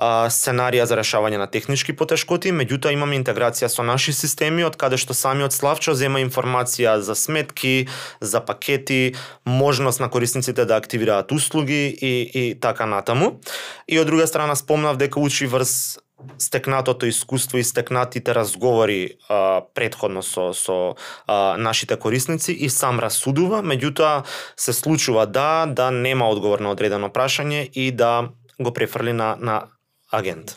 сценарија 0.00 0.86
за 0.88 0.96
решавање 0.96 1.38
на 1.40 1.46
технички 1.46 1.92
потешкоти, 1.92 2.54
меѓутоа 2.56 2.94
имаме 2.94 3.18
интеграција 3.20 3.68
со 3.68 3.84
наши 3.84 4.14
системи 4.16 4.64
од 4.64 4.78
каде 4.80 4.96
што 4.96 5.14
самиот 5.14 5.52
Славчо 5.52 5.94
зема 5.94 6.22
информација 6.24 6.98
за 7.04 7.14
сметки, 7.14 7.88
за 8.20 8.40
пакети, 8.40 9.14
можност 9.44 10.00
на 10.00 10.08
корисниците 10.10 10.64
да 10.64 10.76
активираат 10.76 11.32
услуги 11.32 11.96
и, 12.00 12.30
и 12.34 12.54
така 12.60 12.86
натаму. 12.86 13.40
И 13.88 13.98
од 14.00 14.06
друга 14.06 14.26
страна 14.26 14.56
спомнав 14.56 14.96
дека 14.96 15.20
учи 15.20 15.46
врз 15.46 15.98
стекнатото 16.38 17.06
искуство 17.06 17.58
и 17.58 17.64
стекнатите 17.64 18.34
разговори 18.34 19.16
а, 19.28 19.62
предходно 19.74 20.22
со 20.22 20.52
со 20.52 20.96
а, 21.26 21.56
нашите 21.56 21.96
корисници 21.96 22.52
и 22.52 22.68
сам 22.68 23.00
расудува, 23.00 23.62
меѓутоа 23.62 24.24
се 24.56 24.72
случува 24.72 25.26
да 25.26 25.66
да 25.66 25.90
нема 25.90 26.28
одговор 26.28 26.60
на 26.60 26.70
одредено 26.70 27.08
прашање 27.08 27.68
и 27.72 27.90
да 27.92 28.28
го 28.60 28.72
префрли 28.72 29.12
на 29.12 29.36
на 29.40 29.62
агент. 30.10 30.54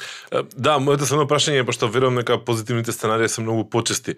Да, 0.56 0.80
моето 0.80 1.06
само 1.06 1.28
прашање 1.30 1.62
е 1.62 1.66
пошто 1.68 1.88
верувам 1.88 2.22
дека 2.22 2.40
позитивните 2.46 2.92
сценарии 2.92 3.30
се 3.30 3.42
многу 3.42 3.66
почести. 3.70 4.16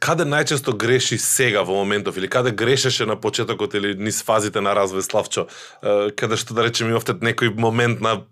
Каде 0.00 0.24
најчесто 0.24 0.76
греши 0.76 1.18
сега 1.18 1.62
во 1.66 1.74
моментов 1.82 2.16
или 2.16 2.28
каде 2.28 2.50
грешеше 2.50 3.06
на 3.06 3.16
почетокот 3.20 3.74
или 3.74 3.94
низ 3.98 4.22
фазите 4.22 4.60
на 4.60 4.74
развој 4.74 5.02
Славчо? 5.02 5.46
Каде 6.16 6.36
што 6.36 6.54
да 6.54 6.66
речеме 6.66 6.94
имавте 6.94 7.18
некој 7.18 7.54
момент 7.56 8.00
на 8.00 8.22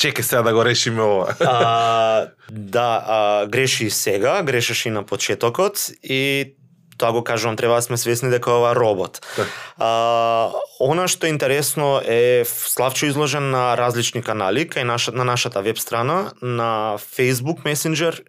чеке 0.00 0.22
сега 0.22 0.42
да 0.42 0.52
го 0.52 0.64
решиме 0.64 1.02
ова. 1.02 1.34
а, 1.40 2.26
да, 2.50 3.04
а, 3.06 3.46
греши 3.46 3.90
сега, 3.90 4.42
грешеше 4.42 4.88
и 4.88 4.92
на 4.92 5.02
почетокот 5.02 5.90
и 6.02 6.54
тоа 7.00 7.12
го 7.16 7.24
кажувам, 7.24 7.56
треба 7.56 7.80
да 7.80 7.82
сме 7.82 7.96
свесни 7.96 8.30
дека 8.30 8.52
ова 8.52 8.74
робот. 8.76 9.24
Да. 9.36 9.46
А, 9.80 10.52
она 10.80 11.08
што 11.08 11.26
е 11.26 11.32
интересно 11.32 12.00
е 12.04 12.44
Славчо 12.44 13.08
изложен 13.08 13.50
на 13.50 13.72
различни 13.80 14.22
канали, 14.22 14.68
кај 14.68 14.84
наша, 14.84 15.12
на 15.16 15.24
нашата 15.24 15.62
веб 15.64 15.80
страна, 15.80 16.32
на 16.42 17.00
Facebook 17.00 17.64
Messenger 17.64 18.20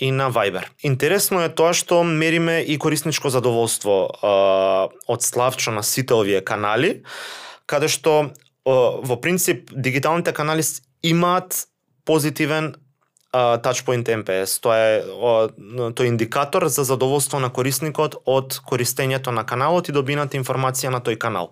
и 0.00 0.10
на 0.10 0.30
Viber. 0.32 0.64
Интересно 0.82 1.44
е 1.44 1.48
тоа 1.48 1.74
што 1.74 2.02
мериме 2.02 2.58
и 2.66 2.78
корисничко 2.78 3.30
задоволство 3.30 4.10
а, 4.10 4.88
од 5.06 5.22
Славчо 5.22 5.70
на 5.70 5.82
сите 5.86 6.14
овие 6.14 6.42
канали, 6.42 7.04
каде 7.66 7.88
што 7.88 8.34
а, 8.66 8.72
во 8.98 9.16
принцип 9.20 9.70
дигиталните 9.70 10.32
канали 10.34 10.64
имаат 11.02 11.68
позитивен 12.04 12.74
Touchpoint 13.34 14.06
MPS. 14.06 14.60
Тоа 14.62 14.76
е 14.78 15.02
тој 15.98 16.06
индикатор 16.06 16.68
за 16.70 16.84
задоволство 16.86 17.40
на 17.42 17.50
корисникот 17.50 18.20
од 18.24 18.60
користењето 18.62 19.34
на 19.34 19.42
каналот 19.42 19.88
и 19.90 19.96
добината 19.96 20.38
информација 20.38 20.94
на 20.94 21.02
тој 21.02 21.18
канал. 21.18 21.50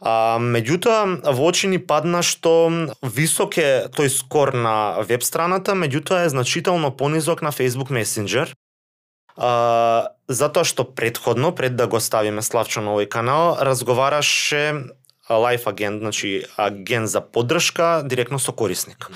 А, 0.00 0.36
меѓутоа, 0.40 1.32
во 1.32 1.48
очи 1.48 1.68
ни 1.68 1.78
падна 1.78 2.22
што 2.24 2.68
висок 3.02 3.58
е 3.60 3.88
тој 3.92 4.08
скор 4.12 4.52
на 4.56 5.02
веб 5.04 5.24
страната, 5.24 5.76
меѓутоа 5.76 6.24
е 6.24 6.32
значително 6.32 6.92
понизок 6.96 7.42
на 7.42 7.52
Facebook 7.52 7.92
Messenger. 7.92 8.52
А, 9.36 10.12
затоа 10.28 10.64
што 10.64 10.84
предходно, 10.84 11.52
пред 11.52 11.76
да 11.76 11.86
го 11.86 12.00
ставиме 12.00 12.42
Славчо 12.42 12.80
на 12.80 12.96
овој 12.96 13.08
канал, 13.08 13.56
разговараше 13.60 14.88
лайф 15.28 15.66
агент, 15.66 16.00
значи 16.00 16.44
агент 16.56 17.08
за 17.08 17.20
поддршка 17.20 18.02
директно 18.04 18.38
со 18.38 18.52
корисник. 18.52 19.10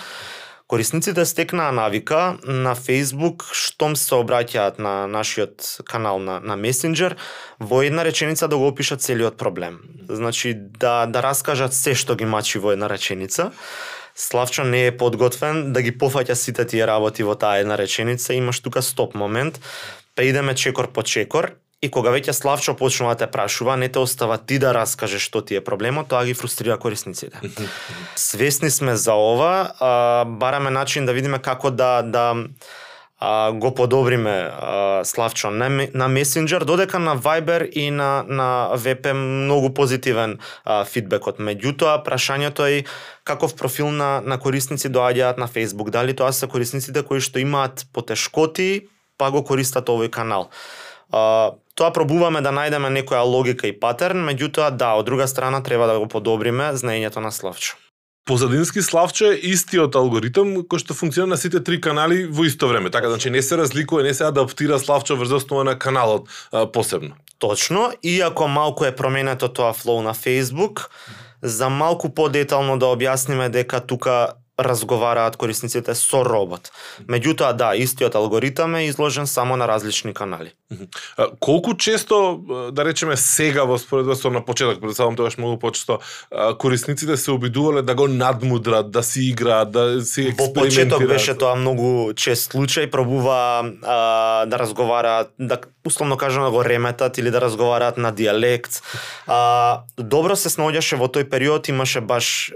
Корисниците 0.70 1.12
да 1.12 1.26
стекнаа 1.26 1.72
навика 1.72 2.38
на 2.46 2.76
Facebook 2.78 3.42
штом 3.52 3.96
се 3.98 4.14
обраќаат 4.14 4.78
на 4.78 5.09
нашиот 5.11 5.83
канал 5.83 6.20
на, 6.22 6.37
на 6.38 6.54
Messenger 6.54 7.16
во 7.59 7.80
една 7.83 8.04
реченица 8.06 8.46
да 8.48 8.54
го 8.54 8.68
опишат 8.70 9.02
целиот 9.02 9.35
проблем. 9.37 9.80
Значи 10.09 10.54
да 10.54 11.06
да 11.11 11.22
раскажат 11.26 11.74
се 11.74 11.96
што 11.98 12.14
ги 12.14 12.24
мачи 12.24 12.62
во 12.62 12.70
една 12.70 12.87
реченица. 12.87 13.50
Славчо 14.14 14.62
не 14.62 14.87
е 14.87 14.94
подготвен 14.96 15.72
да 15.72 15.83
ги 15.83 15.90
пофаќа 15.90 16.38
сите 16.38 16.62
тие 16.64 16.87
работи 16.87 17.26
во 17.26 17.35
таа 17.35 17.59
една 17.59 17.74
реченица, 17.74 18.38
имаш 18.38 18.62
тука 18.62 18.83
стоп 18.83 19.18
момент, 19.18 19.59
па 20.14 20.22
идеме 20.22 20.54
чекор 20.54 20.92
по 20.92 21.02
чекор 21.02 21.50
И 21.80 21.88
кога 21.88 22.12
веќе 22.12 22.34
Славчо 22.36 22.74
почнува 22.76 23.14
да 23.16 23.24
те 23.24 23.30
прашува, 23.32 23.76
не 23.76 23.88
те 23.88 23.98
остава 23.98 24.36
ти 24.36 24.58
да 24.60 24.74
раскажеш 24.76 25.24
што 25.24 25.40
ти 25.40 25.56
е 25.56 25.64
проблемот, 25.64 26.10
тоа 26.12 26.26
ги 26.28 26.34
фрустрира 26.36 26.76
корисниците. 26.78 27.40
Свесни 28.16 28.70
сме 28.70 28.96
за 28.96 29.14
ова, 29.16 29.72
а, 29.80 30.24
бараме 30.24 30.70
начин 30.70 31.06
да 31.06 31.12
видиме 31.16 31.38
како 31.38 31.70
да 31.70 32.02
да 32.02 32.34
а, 33.20 33.52
го 33.52 33.74
подобриме 33.74 34.50
а, 34.52 35.04
Славчо 35.04 35.50
на, 35.50 35.68
на 35.68 36.08
Messenger, 36.08 36.64
додека 36.64 36.98
на 36.98 37.16
Viber 37.16 37.70
и 37.70 37.90
на, 37.90 38.24
на 38.28 38.70
VP 38.76 39.12
многу 39.12 39.72
позитивен 39.74 40.38
а, 40.64 40.84
фидбекот. 40.84 41.40
Меѓутоа, 41.40 42.00
прашањето 42.04 42.68
е 42.68 42.84
каков 43.24 43.56
профил 43.56 43.88
на, 43.88 44.20
на 44.20 44.38
корисници 44.40 44.88
доаѓаат 44.88 45.38
на 45.38 45.48
Facebook. 45.48 45.90
Дали 45.90 46.16
тоа 46.16 46.32
се 46.32 46.48
корисниците 46.48 47.02
кои 47.02 47.20
што 47.20 47.40
имаат 47.40 47.86
потешкоти, 47.92 48.88
па 49.16 49.30
го 49.30 49.44
користат 49.44 49.88
овој 49.88 50.08
канал. 50.08 50.48
А, 51.12 51.52
тоа 51.80 51.94
пробуваме 51.96 52.42
да 52.44 52.52
најдеме 52.52 52.92
некоја 52.92 53.24
логика 53.24 53.64
и 53.70 53.72
патерн, 53.72 54.20
меѓутоа 54.28 54.68
да, 54.76 54.92
од 55.00 55.08
друга 55.08 55.24
страна 55.28 55.62
треба 55.64 55.88
да 55.88 55.96
го 55.98 56.08
подобриме 56.08 56.74
знаењето 56.76 57.24
на 57.24 57.32
Славчо. 57.32 57.78
Позадински 58.28 58.82
Славчо 58.82 59.30
е 59.32 59.38
истиот 59.48 59.96
алгоритм 59.96 60.60
кој 60.68 60.82
што 60.82 60.94
функционира 60.94 61.32
на 61.32 61.38
сите 61.40 61.62
три 61.64 61.80
канали 61.80 62.26
во 62.28 62.44
исто 62.44 62.68
време. 62.68 62.92
Така 62.92 63.08
значи 63.08 63.30
не 63.30 63.40
се 63.42 63.56
разликува, 63.56 64.04
не 64.04 64.12
се 64.14 64.28
адаптира 64.28 64.78
Славчо 64.78 65.16
врз 65.16 65.32
основа 65.40 65.64
на 65.64 65.78
каналот 65.78 66.28
а, 66.52 66.66
посебно. 66.66 67.16
Точно, 67.38 67.90
иако 68.02 68.48
малку 68.48 68.84
е 68.84 68.92
променето 68.96 69.48
тоа 69.48 69.72
флоу 69.72 70.02
на 70.02 70.14
Facebook, 70.14 70.86
за 71.42 71.68
малку 71.68 72.12
подетално 72.14 72.76
да 72.78 72.92
објасниме 72.92 73.48
дека 73.48 73.80
тука 73.80 74.36
разговараат 74.64 75.36
корисниците 75.36 75.94
со 75.94 76.24
робот. 76.24 76.70
Меѓутоа, 77.08 77.52
да, 77.52 77.74
истиот 77.76 78.14
алгоритам 78.14 78.74
е 78.74 78.86
изложен 78.86 79.26
само 79.26 79.56
на 79.56 79.68
различни 79.68 80.14
канали. 80.14 80.52
Колку 81.40 81.74
често, 81.74 82.40
да 82.72 82.84
речеме 82.84 83.16
сега 83.16 83.64
во 83.64 83.78
споредба 83.78 84.16
со 84.16 84.30
на 84.30 84.44
почеток, 84.44 84.80
представам 84.80 85.16
тогаш 85.16 85.38
многу 85.38 85.58
почесто, 85.58 85.98
корисниците 86.58 87.16
се 87.16 87.30
обидувале 87.30 87.82
да 87.82 87.94
го 87.94 88.08
надмудрат, 88.08 88.90
да 88.90 89.02
си 89.02 89.28
играат, 89.28 89.72
да 89.72 90.02
си 90.02 90.28
експериментираат? 90.28 90.56
Во 90.56 90.62
почеток 90.62 91.08
беше 91.08 91.34
тоа 91.34 91.54
многу 91.54 92.12
чест 92.14 92.52
случај, 92.52 92.90
пробува 92.90 93.66
а, 93.82 94.46
да 94.46 94.58
разговараат, 94.58 95.34
да 95.38 95.58
условно 95.86 96.16
кажано 96.16 96.44
да 96.44 96.50
го 96.50 96.64
реметат 96.64 97.18
или 97.18 97.30
да 97.30 97.40
разговараат 97.40 97.98
на 97.98 98.12
диалект. 98.12 98.82
А, 99.26 99.82
добро 99.98 100.36
се 100.36 100.48
снаоѓаше 100.48 100.96
во 101.02 101.10
тој 101.10 101.26
период, 101.30 101.68
имаше 101.68 102.00
баш 102.00 102.52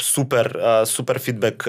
супер 0.00 0.50
супер 0.86 1.18
фидбек 1.18 1.66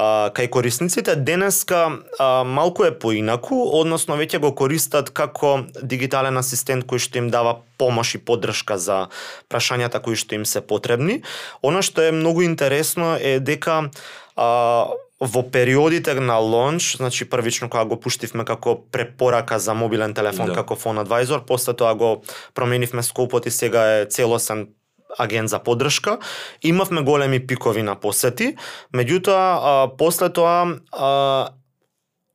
кај 0.00 0.48
корисниците. 0.48 1.16
Денеска 1.16 2.00
малку 2.46 2.84
е 2.84 2.92
поинаку, 2.92 3.56
односно 3.80 4.16
веќе 4.16 4.40
го 4.40 4.54
користат 4.56 5.10
како 5.10 5.66
дигитален 5.82 6.36
асистент 6.40 6.86
кој 6.88 7.00
што 7.00 7.20
им 7.20 7.28
дава 7.30 7.60
помош 7.80 8.14
и 8.16 8.18
поддршка 8.18 8.78
за 8.78 9.08
прашањата 9.48 10.00
кои 10.00 10.16
што 10.16 10.34
им 10.34 10.44
се 10.44 10.60
потребни. 10.60 11.22
Она 11.62 11.82
што 11.82 12.02
е 12.02 12.12
многу 12.16 12.42
интересно 12.42 13.16
е 13.20 13.40
дека 13.40 13.90
а, 14.36 14.88
во 15.20 15.42
периодите 15.44 16.14
на 16.14 16.38
лонч, 16.40 16.96
значи 16.96 17.28
првично 17.28 17.68
кога 17.68 17.84
го 17.84 18.00
пуштивме 18.00 18.44
како 18.44 18.80
препорака 18.92 19.58
за 19.58 19.74
мобилен 19.74 20.14
телефон 20.14 20.48
да. 20.48 20.54
како 20.54 20.76
Phone 20.80 21.04
Advisor, 21.04 21.44
после 21.44 21.76
тоа 21.76 21.94
го 21.94 22.22
променивме 22.54 23.02
скопот 23.02 23.46
и 23.46 23.50
сега 23.50 24.00
е 24.00 24.06
целосен 24.06 24.68
агент 25.18 25.48
за 25.48 25.58
поддршка. 25.58 26.18
Имавме 26.62 27.02
големи 27.02 27.46
пикови 27.46 27.82
на 27.82 27.96
посети, 27.96 28.56
меѓутоа 28.94 29.96
после 29.98 30.28
тоа 30.32 30.76
а, 30.92 31.50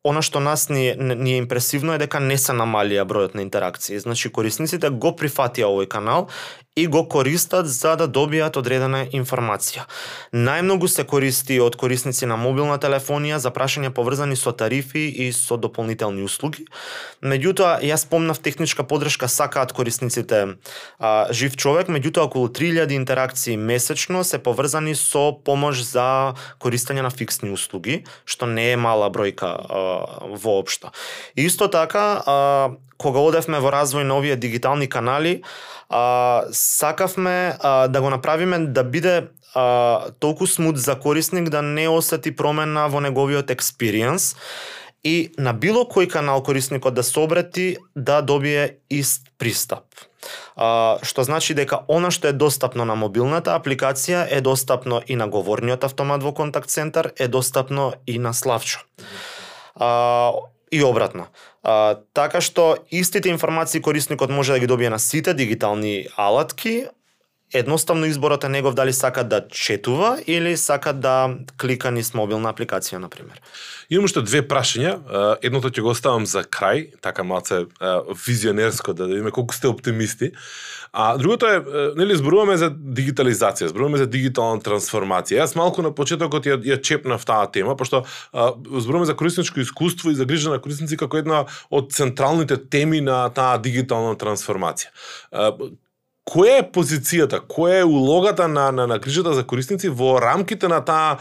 она 0.05 0.21
што 0.21 0.39
нас 0.39 0.69
ни, 0.69 0.93
ни 0.97 1.33
е 1.33 1.41
импресивно 1.41 1.95
е 1.95 2.01
дека 2.01 2.21
не 2.21 2.38
се 2.38 2.53
намалија 2.53 3.07
бројот 3.09 3.35
на 3.35 3.41
интеракции. 3.41 3.99
Значи 3.99 4.29
корисниците 4.29 4.89
го 4.89 5.15
прифатија 5.17 5.71
овој 5.71 5.89
канал 5.89 6.29
и 6.75 6.88
го 6.88 7.07
користат 7.07 7.67
за 7.71 7.93
да 7.95 8.03
добијат 8.07 8.57
одредена 8.59 9.05
информација. 9.15 9.85
Најмногу 10.35 10.89
се 10.91 11.05
користи 11.07 11.55
од 11.63 11.77
корисници 11.79 12.27
на 12.27 12.35
мобилна 12.35 12.75
телефонија 12.83 13.38
за 13.39 13.51
прашања 13.55 13.93
поврзани 13.95 14.35
со 14.35 14.51
тарифи 14.51 15.05
и 15.07 15.31
со 15.31 15.55
дополнителни 15.55 16.25
услуги. 16.27 16.65
Меѓутоа, 17.23 17.79
јас 17.79 18.03
спомнав 18.03 18.43
техничка 18.43 18.83
подршка 18.83 19.31
сакаат 19.31 19.71
корисниците 19.71 20.41
а, 20.99 21.31
жив 21.31 21.55
човек, 21.55 21.88
меѓутоа 21.88 22.27
околу 22.27 22.51
3000 22.51 22.91
интеракции 22.91 23.55
месечно 23.55 24.23
се 24.27 24.43
поврзани 24.43 24.99
со 24.99 25.31
помош 25.31 25.79
за 25.79 26.35
користење 26.59 27.07
на 27.07 27.09
фиксни 27.09 27.55
услуги, 27.55 28.03
што 28.25 28.51
не 28.51 28.73
е 28.73 28.75
мала 28.75 29.07
бројка 29.07 29.47
а, 29.47 29.95
воопшто. 30.27 30.91
Исто 31.39 31.71
така, 31.71 32.19
а, 32.19 32.75
кога 32.97 33.19
одевме 33.19 33.60
во 33.60 33.71
развој 33.73 34.03
на 34.03 34.17
овие 34.17 34.36
дигитални 34.36 34.88
канали, 34.88 35.41
а, 35.89 36.45
сакавме 36.51 37.58
а, 37.60 37.88
да 37.88 38.01
го 38.01 38.10
направиме 38.10 38.60
да 38.60 38.84
биде 38.84 39.27
а, 39.55 40.10
толку 40.19 40.47
смут 40.47 40.77
за 40.77 40.99
корисник 40.99 41.49
да 41.49 41.62
не 41.62 41.89
осети 41.89 42.36
промена 42.36 42.88
во 42.89 42.99
неговиот 42.99 43.51
експириенс 43.51 44.36
и 45.03 45.31
на 45.38 45.53
било 45.53 45.86
кој 45.86 46.10
канал 46.10 46.41
корисникот 46.43 46.93
да 46.93 47.03
се 47.03 47.19
обрати 47.19 47.77
да 47.95 48.21
добие 48.21 48.81
ист 48.89 49.29
пристап. 49.38 49.86
А, 50.55 50.97
што 51.05 51.23
значи 51.23 51.53
дека 51.53 51.84
она 51.88 52.10
што 52.12 52.31
е 52.31 52.34
достапно 52.34 52.86
на 52.86 52.95
мобилната 52.97 53.53
апликација 53.53 54.25
е 54.25 54.41
достапно 54.41 55.01
и 55.05 55.15
на 55.15 55.27
говорниот 55.27 55.84
автомат 55.84 56.23
во 56.23 56.34
контакт 56.34 56.69
центар, 56.69 57.12
е 57.17 57.27
достапно 57.27 57.93
и 58.08 58.17
на 58.19 58.34
Славчо. 58.34 58.81
А, 59.75 60.34
и 60.71 60.84
обратно. 60.84 61.27
А, 61.65 61.97
така 62.13 62.41
што 62.45 62.78
истите 62.93 63.32
информации 63.34 63.82
корисникот 63.82 64.30
може 64.30 64.54
да 64.54 64.60
ги 64.60 64.67
добие 64.69 64.89
на 64.93 64.99
сите 64.99 65.34
дигитални 65.34 66.06
алатки, 66.15 66.86
едноставно 67.53 68.05
изборот 68.05 68.43
е 68.43 68.49
негов 68.49 68.73
дали 68.73 68.93
сака 68.93 69.23
да 69.23 69.47
четува 69.47 70.19
или 70.27 70.58
сака 70.58 70.93
да 70.93 71.36
клика 71.62 71.91
низ 71.91 72.13
мобилна 72.13 72.53
апликација, 72.53 72.97
на 72.97 73.10
пример. 73.10 73.41
Имам 73.89 74.10
уште 74.10 74.21
две 74.25 74.41
прашања. 74.41 74.97
Едното 75.45 75.69
ќе 75.69 75.81
го 75.81 75.93
оставам 75.93 76.25
за 76.25 76.43
крај, 76.43 76.99
така 77.01 77.23
малце 77.23 77.65
визионерско, 78.25 78.93
да 78.93 79.05
видиме 79.05 79.31
колку 79.31 79.53
сте 79.53 79.67
оптимисти. 79.67 80.31
А 80.93 81.17
другото 81.17 81.45
е, 81.45 81.62
нели, 81.95 82.15
зборуваме 82.15 82.58
за 82.58 82.69
дигитализација, 82.71 83.67
зборуваме 83.67 83.97
за 83.99 84.08
дигитална 84.08 84.62
трансформација. 84.63 85.43
Јас 85.43 85.55
малку 85.60 85.84
на 85.84 85.91
почетокот 85.91 86.47
ја, 86.47 86.58
ја 86.63 86.79
чепнав 86.81 87.25
таа 87.25 87.51
тема, 87.51 87.75
пошто 87.75 88.05
зборуваме 88.34 89.05
за 89.05 89.15
корисничко 89.15 89.60
искуство 89.60 90.12
и 90.12 90.15
за 90.15 90.25
грижа 90.25 90.49
на 90.49 90.62
корисници 90.62 90.97
како 90.97 91.19
една 91.19 91.45
од 91.69 91.91
централните 91.91 92.58
теми 92.58 93.01
на 93.01 93.29
таа 93.29 93.60
дигитална 93.60 94.15
трансформација. 94.15 94.89
Која 96.25 96.59
е 96.59 96.65
позицијата, 96.73 97.38
која 97.45 97.83
е 97.83 97.85
улогата 97.85 98.47
на, 98.47 98.71
на, 98.71 98.88
на 98.89 98.97
грижата 98.99 99.33
за 99.38 99.43
корисници 99.45 99.89
во 99.93 100.15
рамките 100.21 100.67
на 100.67 100.81
таа 100.81 101.19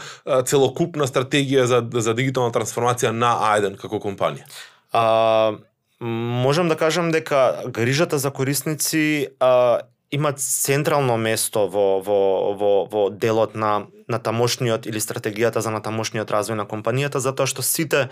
целокупна 0.49 1.05
стратегија 1.05 1.67
за, 1.69 1.83
за 1.85 2.15
дигитална 2.17 2.49
трансформација 2.55 3.13
на 3.13 3.35
А1 3.53 3.77
како 3.77 4.01
компанија? 4.01 4.49
А, 4.91 5.53
можам 6.01 6.69
да 6.73 6.75
кажам 6.75 7.11
дека 7.11 7.69
грижата 7.69 8.17
за 8.17 8.31
корисници 8.31 9.27
а, 9.39 9.81
има 10.11 10.33
централно 10.33 11.17
место 11.17 11.67
во, 11.67 12.01
во, 12.01 12.53
во, 12.57 12.73
во 12.89 13.09
делот 13.09 13.55
на, 13.55 13.85
на 14.07 14.19
тамошниот 14.19 14.85
или 14.87 15.01
стратегијата 15.01 15.61
за 15.61 15.73
натамошниот 15.75 16.31
развој 16.31 16.57
на 16.61 16.65
компанијата, 16.65 17.19
затоа 17.19 17.49
што 17.49 17.65
сите 17.65 18.07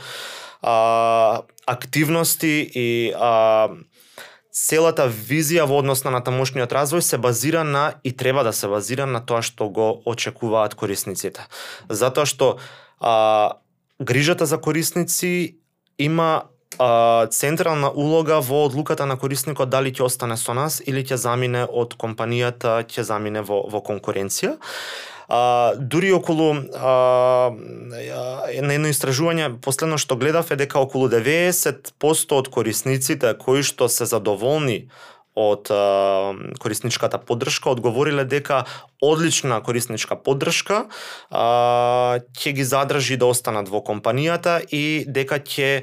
а, 0.61 1.43
активности 1.65 2.61
и 2.61 3.13
а, 3.15 3.69
целата 4.53 5.07
визија 5.09 5.65
во 5.65 5.81
однос 5.81 6.03
на 6.05 6.13
натамошниот 6.13 6.71
развој 6.71 7.01
се 7.01 7.17
базира 7.17 7.63
на 7.65 7.95
и 8.03 8.13
треба 8.13 8.43
да 8.43 8.53
се 8.53 8.69
базира 8.69 9.05
на 9.09 9.25
тоа 9.25 9.41
што 9.41 9.69
го 9.69 10.01
очекуваат 10.05 10.77
корисниците. 10.77 11.41
Затоа 11.89 12.29
што 12.29 12.57
а, 13.01 13.57
грижата 13.99 14.45
за 14.45 14.61
корисници 14.61 15.57
има 15.97 16.43
а, 16.77 17.27
централна 17.27 17.89
улога 17.89 18.39
во 18.41 18.65
одлуката 18.65 19.05
на 19.05 19.17
корисникот 19.17 19.69
дали 19.69 19.89
ќе 19.89 20.05
остане 20.05 20.37
со 20.37 20.53
нас 20.53 20.81
или 20.85 21.01
ќе 21.01 21.17
замине 21.17 21.65
од 21.65 21.97
компанијата, 21.97 22.85
ќе 22.85 23.01
замине 23.01 23.41
во, 23.41 23.65
во 23.65 23.81
конкуренција. 23.81 24.57
А, 25.33 25.73
дури 25.77 26.11
околу 26.13 26.53
а, 26.53 27.49
на 28.61 28.73
едно 28.77 28.91
истражување 28.93 29.47
последно 29.65 29.97
што 29.97 30.13
гледав 30.13 30.51
е 30.53 30.57
дека 30.61 30.77
околу 30.83 31.07
90% 31.09 32.35
од 32.37 32.49
корисниците 32.53 33.31
кои 33.41 33.63
што 33.65 33.87
се 33.89 34.05
задоволни 34.05 34.91
од 35.33 35.71
а, 35.73 36.35
корисничката 36.61 37.17
поддршка 37.17 37.71
одговориле 37.73 38.27
дека 38.29 38.67
одлична 39.01 39.57
корисничка 39.65 40.19
поддршка 40.21 40.83
а, 41.33 42.19
ќе 42.37 42.53
ги 42.53 42.65
задржи 42.69 43.17
да 43.17 43.31
останат 43.33 43.71
во 43.73 43.81
компанијата 43.81 44.59
и 44.69 45.01
дека 45.07 45.39
ќе 45.41 45.81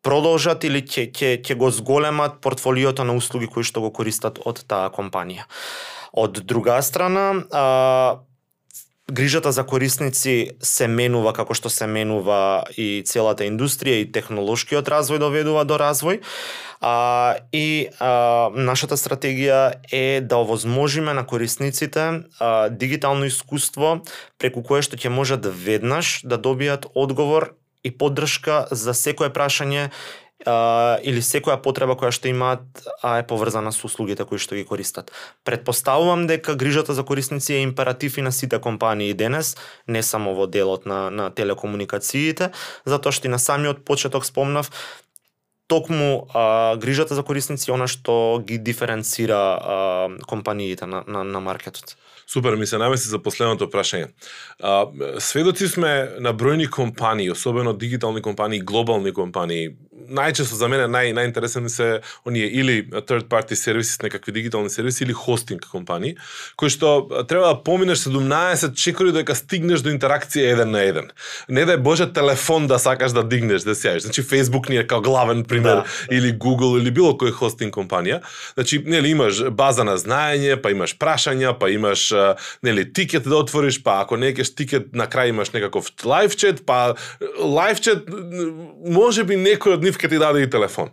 продолжат 0.00 0.64
или 0.64 0.80
ќе 0.80 1.10
ќе 1.12 1.34
ќе 1.44 1.58
го 1.60 1.68
зголемат 1.68 2.40
портфолиото 2.40 3.04
на 3.04 3.12
услуги 3.12 3.44
кои 3.44 3.60
што 3.60 3.84
го 3.84 3.92
користат 3.92 4.40
од 4.40 4.64
таа 4.64 4.88
компанија. 4.88 5.44
Од 6.16 6.40
друга 6.48 6.80
страна, 6.80 7.44
а, 7.52 8.24
грижата 9.12 9.52
за 9.52 9.64
корисници 9.66 10.50
се 10.62 10.86
менува 10.90 11.32
како 11.32 11.54
што 11.54 11.70
се 11.70 11.86
менува 11.86 12.66
и 12.74 13.04
целата 13.06 13.46
индустрија 13.46 14.02
и 14.02 14.08
технолошкиот 14.10 14.88
развој 14.90 15.22
доведува 15.22 15.62
до 15.64 15.78
развој. 15.78 16.20
А, 16.80 17.36
и 17.52 17.88
а, 17.98 18.50
нашата 18.50 18.98
стратегија 18.98 19.78
е 19.92 20.20
да 20.20 20.42
овозможиме 20.42 21.14
на 21.14 21.26
корисниците 21.26 22.26
а, 22.40 22.68
дигитално 22.68 23.30
искуство 23.30 24.02
преку 24.38 24.62
кое 24.66 24.82
што 24.82 24.98
ќе 24.98 25.08
можат 25.08 25.46
веднаш 25.46 26.20
да 26.26 26.38
добијат 26.38 26.90
одговор 26.94 27.54
и 27.86 27.94
поддршка 27.94 28.66
за 28.74 28.94
секое 28.94 29.30
прашање 29.30 29.90
а, 30.44 30.98
или 31.02 31.22
секоја 31.22 31.56
потреба 31.62 31.96
која 31.96 32.12
што 32.12 32.28
имаат, 32.28 32.62
а 33.02 33.18
е 33.22 33.26
поврзана 33.26 33.72
со 33.72 33.86
услугите 33.88 34.26
кои 34.28 34.38
што 34.42 34.58
ги 34.58 34.66
користат. 34.68 35.12
Предпоставувам 35.44 36.26
дека 36.26 36.54
грижата 36.54 36.94
за 36.94 37.04
корисници 37.04 37.54
е 37.54 37.64
императив 37.64 38.18
и 38.18 38.22
на 38.22 38.32
сите 38.32 38.58
компании 38.60 39.14
денес, 39.14 39.56
не 39.88 40.02
само 40.02 40.34
во 40.34 40.46
делот 40.46 40.86
на, 40.86 41.10
на 41.10 41.30
телекомуникациите, 41.30 42.52
затоа 42.84 43.12
што 43.12 43.28
и 43.28 43.32
на 43.32 43.38
самиот 43.38 43.84
почеток 43.84 44.26
спомнав, 44.26 44.70
токму 45.66 46.28
а, 46.34 46.76
грижата 46.76 47.14
за 47.14 47.22
корисници 47.22 47.70
е 47.70 47.74
она 47.74 47.86
што 47.90 48.42
ги 48.44 48.58
диференцира 48.58 49.58
а, 49.58 50.08
компаниите 50.26 50.86
на, 50.86 51.04
на, 51.06 51.24
на 51.24 51.40
маркетот. 51.40 51.96
Супер, 52.26 52.56
ми 52.56 52.66
се 52.66 52.78
намеси 52.78 53.08
за 53.08 53.18
последното 53.22 53.70
прашање. 53.70 54.10
А, 54.58 54.86
сведоци 55.22 55.68
сме 55.68 56.18
на 56.18 56.34
бројни 56.34 56.70
компании, 56.70 57.30
особено 57.30 57.72
дигитални 57.72 58.22
компании, 58.22 58.60
глобални 58.60 59.12
компании, 59.12 59.76
најчесто 60.08 60.58
за 60.58 60.68
мене 60.68 60.86
нај 60.90 61.14
најинтересни 61.16 61.70
се 61.72 62.00
оние 62.26 62.46
или 62.46 62.82
third 63.08 63.28
party 63.28 63.54
сервиси, 63.54 63.98
некакви 64.02 64.32
дигитални 64.32 64.70
сервиси 64.70 65.04
или 65.04 65.12
хостинг 65.12 65.66
компании, 65.70 66.16
кои 66.56 66.70
што 66.70 67.08
треба 67.28 67.54
да 67.54 67.62
поминеш 67.62 68.04
17 68.04 68.74
чекори 68.74 69.12
додека 69.12 69.34
стигнеш 69.34 69.80
до 69.80 69.90
интеракција 69.90 70.52
еден 70.52 70.70
на 70.70 70.82
еден. 70.84 71.10
Не 71.48 71.64
да 71.64 71.72
е 71.72 71.82
боже 71.82 72.12
телефон 72.12 72.66
да 72.66 72.78
сакаш 72.78 73.12
да 73.12 73.24
дигнеш, 73.24 73.62
да 73.62 73.74
сееш. 73.74 74.02
Значи 74.02 74.22
Facebook 74.22 74.70
ни 74.70 74.76
е 74.76 74.86
као 74.86 75.00
главен 75.00 75.44
пример 75.44 75.82
да. 75.82 75.84
или 76.10 76.32
Google 76.32 76.80
или 76.80 76.90
било 76.90 77.16
кој 77.16 77.32
хостинг 77.32 77.74
компанија. 77.74 78.20
Значи, 78.54 78.82
нели 78.86 79.10
имаш 79.10 79.42
база 79.50 79.84
на 79.84 79.96
знаење, 79.98 80.60
па 80.62 80.70
имаш 80.70 80.96
прашања, 80.98 81.56
па 81.58 81.70
имаш 81.70 82.12
нели 82.62 82.86
тикет 82.92 83.28
да 83.28 83.36
отвориш, 83.36 83.82
па 83.82 84.00
ако 84.02 84.16
не 84.16 84.32
кеш 84.34 84.54
тикет 84.54 84.92
на 84.94 85.06
крај 85.06 85.34
имаш 85.34 85.50
некаков 85.54 85.90
лайв 86.04 86.36
чат, 86.36 86.62
па 86.66 86.94
лайв 87.38 87.80
чат 87.80 88.06
може 88.84 89.24
би 89.24 89.38
некој 89.40 89.78
од 89.78 89.85
нив 89.86 89.98
ќе 89.98 90.10
ти 90.10 90.18
даде 90.22 90.44
и 90.44 90.50
телефон. 90.50 90.92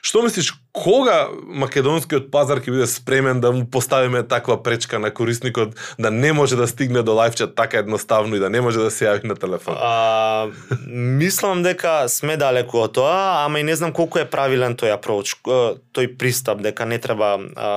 Што 0.00 0.22
мислиш, 0.24 0.54
кога 0.72 1.28
македонскиот 1.44 2.30
пазар 2.32 2.62
ќе 2.64 2.72
биде 2.72 2.86
спремен 2.88 3.40
да 3.44 3.50
му 3.52 3.66
поставиме 3.68 4.22
таква 4.24 4.56
пречка 4.62 4.98
на 4.98 5.10
корисникот 5.12 5.74
да 5.98 6.10
не 6.10 6.32
може 6.32 6.56
да 6.56 6.68
стигне 6.68 7.02
до 7.02 7.14
лайфчат 7.14 7.54
така 7.54 7.78
едноставно 7.78 8.36
и 8.36 8.40
да 8.40 8.50
не 8.50 8.60
може 8.64 8.80
да 8.80 8.90
се 8.90 9.04
јави 9.04 9.28
на 9.28 9.36
телефон? 9.36 9.76
А, 9.76 10.48
мислам 10.88 11.62
дека 11.62 12.08
сме 12.08 12.38
далеку 12.40 12.80
од 12.80 12.96
тоа, 12.96 13.44
ама 13.44 13.60
и 13.60 13.66
не 13.66 13.76
знам 13.76 13.92
колку 13.92 14.22
е 14.22 14.24
правилен 14.24 14.72
тој 14.72 14.96
апроч, 14.96 15.36
тој 15.44 16.16
пристап 16.16 16.64
дека 16.64 16.88
не 16.88 16.96
треба 16.96 17.36
а, 17.36 17.70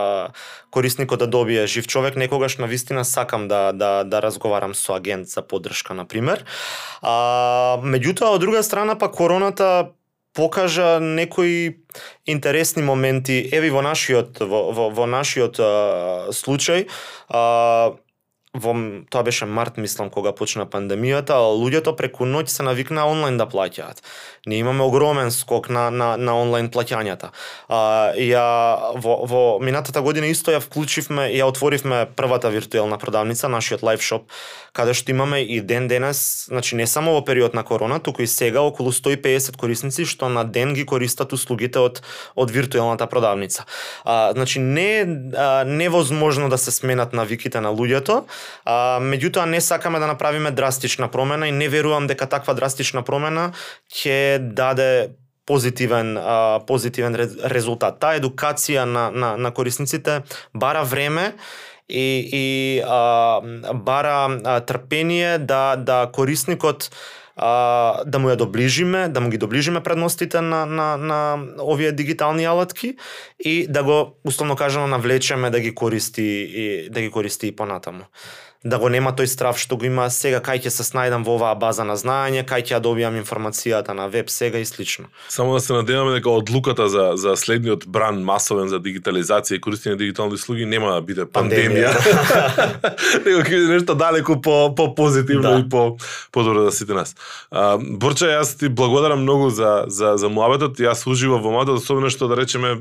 корисникот 0.72 1.20
да 1.20 1.28
добие 1.28 1.68
жив 1.68 1.88
човек, 1.88 2.16
некогаш 2.16 2.58
на 2.58 2.72
вистина 2.72 3.04
сакам 3.04 3.48
да 3.48 3.74
да 3.74 4.04
да 4.04 4.22
разговарам 4.22 4.76
со 4.76 4.96
агент 4.96 5.28
за 5.28 5.42
поддршка 5.42 5.94
на 5.94 6.06
пример. 6.08 6.46
А 7.02 7.84
меѓутоа 7.84 8.32
од 8.32 8.40
друга 8.40 8.64
страна 8.64 8.96
па 8.96 9.12
короната 9.12 9.92
покажа 10.34 11.00
некои 11.00 11.86
интересни 12.26 12.82
моменти. 12.82 13.32
Еве 13.52 13.72
во 13.72 13.82
нашиот 13.82 14.40
во, 14.40 14.72
во, 14.72 14.90
во 14.90 15.06
нашиот 15.06 15.56
а, 15.60 16.30
случај 16.32 16.88
а, 17.30 17.96
во 18.54 18.74
тоа 19.10 19.24
беше 19.24 19.46
март 19.46 19.78
мислам 19.82 20.12
кога 20.14 20.30
почна 20.32 20.68
пандемијата, 20.70 21.34
луѓето 21.58 21.96
преку 21.98 22.28
ноќ 22.30 22.46
се 22.54 22.62
навикнаа 22.62 23.10
онлайн 23.10 23.38
да 23.38 23.48
плаќаат. 23.50 24.04
Ние 24.46 24.60
имаме 24.62 24.84
огромен 24.86 25.32
скок 25.32 25.70
на 25.70 25.90
на 25.90 26.18
на 26.18 26.36
онлайн 26.38 26.70
плаќањата. 26.70 27.32
А 27.68 28.14
ја 28.14 28.94
во 28.94 29.26
во 29.26 29.42
минатата 29.60 30.02
година 30.02 30.30
исто 30.30 30.54
ја 30.54 30.62
вклучивме, 30.62 31.34
ја 31.34 31.50
отворивме 31.50 32.06
првата 32.16 32.50
виртуелна 32.54 32.98
продавница, 33.02 33.50
нашиот 33.50 33.82
лайв 33.82 34.06
шоп, 34.06 34.30
каде 34.72 34.94
што 34.94 35.10
имаме 35.12 35.42
и 35.42 35.60
ден 35.62 35.88
денес, 35.88 36.46
значи 36.48 36.76
не 36.76 36.86
само 36.88 37.14
во 37.18 37.26
период 37.26 37.54
на 37.54 37.64
корона, 37.64 38.00
туку 38.00 38.22
и 38.22 38.28
сега 38.28 38.62
околу 38.62 38.92
150 38.92 39.58
корисници 39.58 40.06
што 40.06 40.30
на 40.30 40.44
ден 40.46 40.74
ги 40.74 40.86
користат 40.86 41.34
услугите 41.34 41.80
од 41.80 42.04
од 42.36 42.52
виртуелната 42.52 43.08
продавница. 43.08 43.66
А, 44.06 44.34
значи 44.34 44.60
не 44.60 45.02
а, 45.34 45.64
невозможно 45.66 46.50
да 46.50 46.58
се 46.58 46.72
сменат 46.72 47.14
навиките 47.14 47.62
на 47.62 47.74
луѓето, 47.74 48.24
А, 48.66 49.00
меѓутоа 49.02 49.46
не 49.46 49.62
сакаме 49.62 50.00
да 50.00 50.08
направиме 50.08 50.52
драстична 50.52 51.08
промена 51.12 51.48
и 51.48 51.52
не 51.52 51.70
верувам 51.70 52.08
дека 52.08 52.28
таква 52.30 52.54
драстична 52.54 53.04
промена 53.04 53.52
ќе 53.92 54.40
даде 54.40 55.16
позитивен 55.46 56.18
а, 56.18 56.60
позитивен 56.68 57.16
резултат. 57.52 58.00
Таа 58.00 58.20
едукација 58.20 58.86
на, 58.88 59.10
на, 59.12 59.36
на 59.38 59.52
корисниците 59.52 60.22
бара 60.54 60.84
време 60.84 61.34
и, 61.90 62.30
и 62.32 62.82
а, 62.86 63.42
бара 63.74 64.40
а, 64.44 64.60
трпение 64.60 65.38
да, 65.38 65.76
да 65.76 66.10
корисникот 66.14 66.90
а, 67.36 68.04
да 68.06 68.20
му 68.20 68.30
ја 68.30 68.36
доближиме, 68.36 69.08
да 69.10 69.22
му 69.22 69.30
ги 69.30 69.38
доближиме 69.38 69.84
предностите 69.84 70.42
на, 70.42 70.66
на, 70.66 70.98
на 70.98 71.20
овие 71.62 71.92
дигитални 71.92 72.46
алатки 72.46 72.96
и 73.40 73.68
да 73.70 73.84
го, 73.84 74.16
условно 74.24 74.56
кажано, 74.56 74.88
навлечеме 74.88 75.50
да 75.50 75.60
ги 75.60 75.76
користи 75.76 76.48
и 76.54 76.90
да 76.90 77.02
ги 77.02 77.12
користи 77.12 77.48
и 77.48 77.56
понатаму 77.56 78.04
да 78.64 78.80
го 78.80 78.88
нема 78.90 79.12
тој 79.12 79.28
страв 79.28 79.58
што 79.60 79.76
го 79.76 79.86
има 79.86 80.08
сега 80.08 80.40
кај 80.44 80.64
ќе 80.64 80.72
се 80.72 80.86
снајдам 80.88 81.26
во 81.28 81.36
оваа 81.36 81.56
база 81.60 81.84
на 81.84 81.98
знаење, 82.00 82.46
кај 82.48 82.64
ќе 82.64 82.76
ја 82.78 82.80
добијам 82.84 83.18
информацијата 83.20 83.92
на 83.92 84.08
веб 84.08 84.30
сега 84.32 84.60
и 84.60 84.66
слично. 84.66 85.10
Само 85.28 85.54
да 85.54 85.60
се 85.60 85.74
надеваме 85.74 86.16
дека 86.16 86.32
одлуката 86.32 86.88
за 86.90 87.12
за 87.20 87.36
следниот 87.36 87.84
бран 87.88 88.22
масовен 88.24 88.72
за 88.72 88.80
дигитализација 88.80 89.60
и 89.60 89.62
користење 89.62 89.98
на 89.98 90.00
дигитални 90.00 90.40
услуги 90.40 90.66
нема 90.66 90.94
да 90.96 91.02
биде 91.02 91.26
пандемија. 91.28 91.92
Него 93.26 93.44
ќе 93.44 93.52
биде 93.52 93.74
нешто 93.74 93.98
далеку 94.00 94.40
по 94.42 94.72
по 94.76 94.88
позитивно 94.96 95.52
да. 95.52 95.60
и 95.60 95.68
по 95.70 95.98
подобро 96.32 96.64
за 96.64 96.72
сите 96.72 96.94
нас. 96.96 97.16
А, 97.52 97.76
Борче, 97.78 98.32
јас 98.32 98.56
ти 98.60 98.70
благодарам 98.70 99.28
многу 99.28 99.50
за 99.50 99.84
за 99.88 100.16
за 100.16 100.30
муабетот. 100.30 100.80
Јас 100.80 101.04
уживав 101.04 101.44
во 101.44 101.52
муабетот, 101.52 101.84
особено 101.84 102.08
што 102.08 102.32
да 102.32 102.40
речеме 102.40 102.80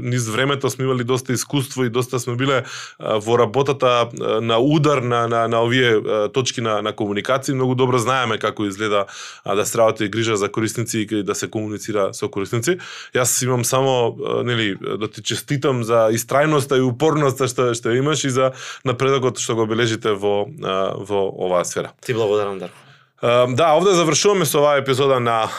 низ 0.00 0.24
времето 0.32 0.70
сме 0.70 0.88
имали 0.88 1.04
доста 1.04 1.36
искуство 1.36 1.84
и 1.84 1.92
доста 1.92 2.16
сме 2.18 2.34
биле 2.34 2.64
во 2.98 3.36
работата 3.36 4.08
на 4.40 4.56
удар 4.58 5.04
на 5.04 5.17
на, 5.26 5.28
на, 5.28 5.48
на 5.48 5.62
овие 5.62 6.28
точки 6.34 6.60
на, 6.64 6.78
на 6.82 6.92
комуникација, 6.92 7.56
многу 7.56 7.74
добро 7.78 7.98
знаеме 7.98 8.38
како 8.38 8.66
изгледа 8.66 9.06
а, 9.44 9.54
да 9.54 9.66
се 9.66 9.78
работи 9.78 10.08
грижа 10.08 10.36
за 10.36 10.48
корисници 10.52 11.06
и 11.10 11.22
да 11.22 11.34
се 11.34 11.50
комуницира 11.50 12.10
со 12.14 12.28
корисници. 12.28 12.78
Јас 13.14 13.38
имам 13.44 13.64
само 13.64 14.16
нели 14.44 14.76
да 14.80 15.08
ти 15.08 15.22
честитам 15.22 15.84
за 15.84 16.08
истрајноста 16.14 16.78
и 16.78 16.84
упорноста 16.84 17.48
што 17.48 17.72
што 17.74 17.94
имаш 17.94 18.24
и 18.24 18.30
за 18.30 18.52
напредокот 18.84 19.38
што 19.38 19.56
го 19.58 19.66
бележите 19.66 20.14
во 20.14 20.46
во 20.48 21.22
оваа 21.28 21.64
сфера. 21.64 21.92
Ти 22.04 22.14
благодарам 22.14 22.58
Дарко. 22.58 22.87
Да, 23.22 23.72
овде 23.74 23.96
завршуваме 23.98 24.46
со 24.46 24.60
оваа 24.60 24.78
епизода 24.78 25.18
на 25.18 25.50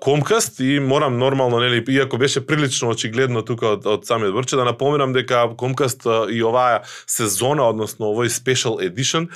Комкаст 0.00 0.60
и 0.60 0.80
морам 0.80 1.18
нормално, 1.18 1.60
нели, 1.60 1.84
иако 1.88 2.16
беше 2.18 2.40
прилично 2.46 2.88
очигледно 2.88 3.42
тука 3.44 3.74
од, 3.76 3.84
од 3.84 4.06
самиот 4.08 4.32
Брче, 4.32 4.56
да 4.56 4.64
напоменам 4.64 5.12
дека 5.12 5.50
Комкаст 5.52 6.08
и 6.32 6.40
оваа 6.40 6.80
сезона, 7.04 7.68
односно 7.68 8.08
овој 8.08 8.32
special 8.32 8.80
edition, 8.80 9.28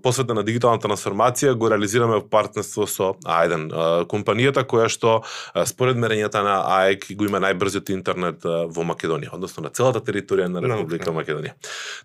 посветен 0.00 0.40
на 0.40 0.42
дигиталната 0.42 0.88
трансформација, 0.88 1.52
го 1.52 1.68
реализираме 1.68 2.16
во 2.16 2.24
партнерство 2.24 2.88
со 2.88 3.12
Ајден, 3.28 3.68
компанијата 4.08 4.64
која 4.64 4.88
што 4.88 5.20
според 5.68 6.00
мерењата 6.00 6.40
на 6.40 6.64
АЕК 6.80 7.12
го 7.12 7.28
има 7.28 7.44
најбрзиот 7.44 7.92
интернет 7.92 8.40
во 8.40 8.88
Македонија, 8.88 9.36
односно 9.36 9.68
на 9.68 9.76
целата 9.76 10.00
територија 10.00 10.48
на 10.48 10.64
Република 10.64 11.12
Македонија. 11.12 11.52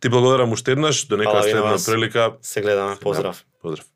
Ти 0.04 0.12
благодарам 0.12 0.52
уште 0.52 0.76
еднаш, 0.76 1.08
до 1.08 1.16
нека 1.16 1.48
следна 1.48 1.80
прилика. 1.80 2.32
Се 2.42 2.60
гледаме, 2.60 3.00
поздрав. 3.00 3.40
Да, 3.40 3.62
поздрав. 3.62 3.88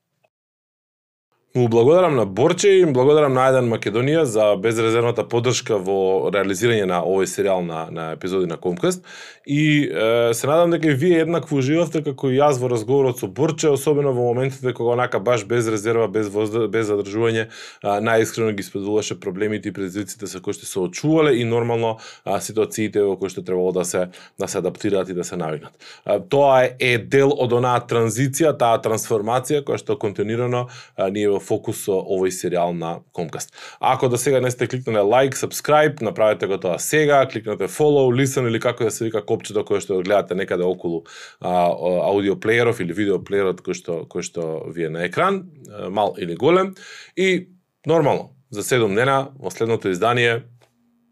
Му 1.56 1.68
благодарам 1.68 2.16
на 2.16 2.26
Борче 2.26 2.70
и 2.70 2.86
благодарам 2.86 3.34
на 3.34 3.48
Ајдан 3.50 3.72
Македонија 3.72 4.22
за 4.30 4.52
безрезервната 4.62 5.24
поддршка 5.26 5.80
во 5.82 6.30
реализирање 6.30 6.86
на 6.86 7.00
овој 7.02 7.26
серијал 7.26 7.64
на, 7.66 7.88
на 7.90 8.12
епизоди 8.14 8.46
на 8.46 8.58
Комкаст. 8.62 9.02
И 9.50 9.90
е, 9.90 10.34
се 10.34 10.48
надам 10.48 10.70
дека 10.70 10.92
и 10.92 10.94
вие 10.94 11.24
еднакво 11.24 11.58
уживавте 11.58 12.04
како 12.06 12.30
и 12.30 12.38
јас 12.38 12.60
во 12.62 12.70
разговорот 12.70 13.18
со 13.18 13.26
Борче, 13.26 13.72
особено 13.74 14.12
во 14.14 14.28
моментите 14.28 14.76
кога 14.78 14.94
онака 14.94 15.18
баш 15.18 15.48
без 15.50 15.66
резерва, 15.66 16.06
без 16.08 16.30
возда, 16.30 16.68
без 16.70 16.86
задржување, 16.86 17.48
најискрено 17.82 18.54
ги 18.54 18.68
споделуваше 18.68 19.18
проблемите 19.18 19.70
и 19.70 19.74
предизвиците 19.74 20.30
со 20.30 20.44
кои 20.46 20.54
што 20.54 20.70
се 20.70 20.78
очувале 20.86 21.34
и 21.42 21.50
нормално 21.50 21.98
а, 22.26 22.38
ситуациите 22.38 23.02
во 23.02 23.18
кои 23.18 23.34
што 23.34 23.42
требало 23.42 23.74
да 23.74 23.88
се 23.90 24.12
да 24.38 24.46
се 24.46 24.62
адаптираат 24.62 25.10
и 25.10 25.18
да 25.18 25.26
се 25.26 25.34
навигнат. 25.34 25.74
А, 26.06 26.20
тоа 26.22 26.70
е, 26.78 27.00
дел 27.02 27.34
од 27.34 27.58
онаа 27.58 27.82
транзиција, 27.82 28.54
таа 28.54 28.78
трансформација 28.78 29.66
која 29.66 29.82
што 29.82 29.98
континуирано 29.98 30.68
а, 30.70 31.10
ние 31.10 31.26
во 31.26 31.39
фокус 31.40 31.86
со 31.86 31.98
овој 32.00 32.34
серијал 32.34 32.76
на 32.78 33.00
Комкаст. 33.14 33.54
Ако 33.80 34.10
до 34.10 34.18
сега 34.18 34.42
не 34.42 34.52
сте 34.52 34.68
кликнале 34.68 35.00
лайк, 35.00 35.36
subscribe, 35.36 36.02
направете 36.02 36.48
го 36.48 36.58
тоа 36.58 36.80
сега, 36.80 37.26
кликнете 37.28 37.68
follow, 37.68 38.10
listen 38.14 38.48
или 38.48 38.60
како 38.60 38.84
да 38.84 38.92
се 38.92 39.06
вика 39.06 39.26
копчето 39.26 39.66
кое 39.66 39.80
што 39.80 40.02
гледате 40.04 40.36
некаде 40.36 40.64
околу 40.64 41.04
а, 41.40 41.72
аудио 42.10 42.40
плееров 42.40 42.80
или 42.80 42.94
видео 42.94 43.20
плеерот 43.24 43.62
кој 43.62 43.74
што 43.74 44.04
кој 44.10 44.22
што 44.26 44.50
ви 44.74 44.88
е 44.88 44.90
на 44.90 45.06
екран, 45.06 45.46
мал 45.90 46.16
или 46.18 46.36
голем 46.36 46.76
и 47.16 47.50
нормално 47.86 48.36
за 48.52 48.64
7 48.64 48.96
дена 48.96 49.32
во 49.40 49.52
следното 49.52 49.90
издание 49.90 50.44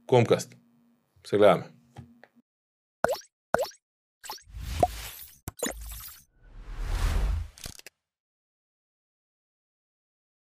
Комкаст. 0.08 0.56
Се 1.28 1.38
гледаме. 1.38 1.77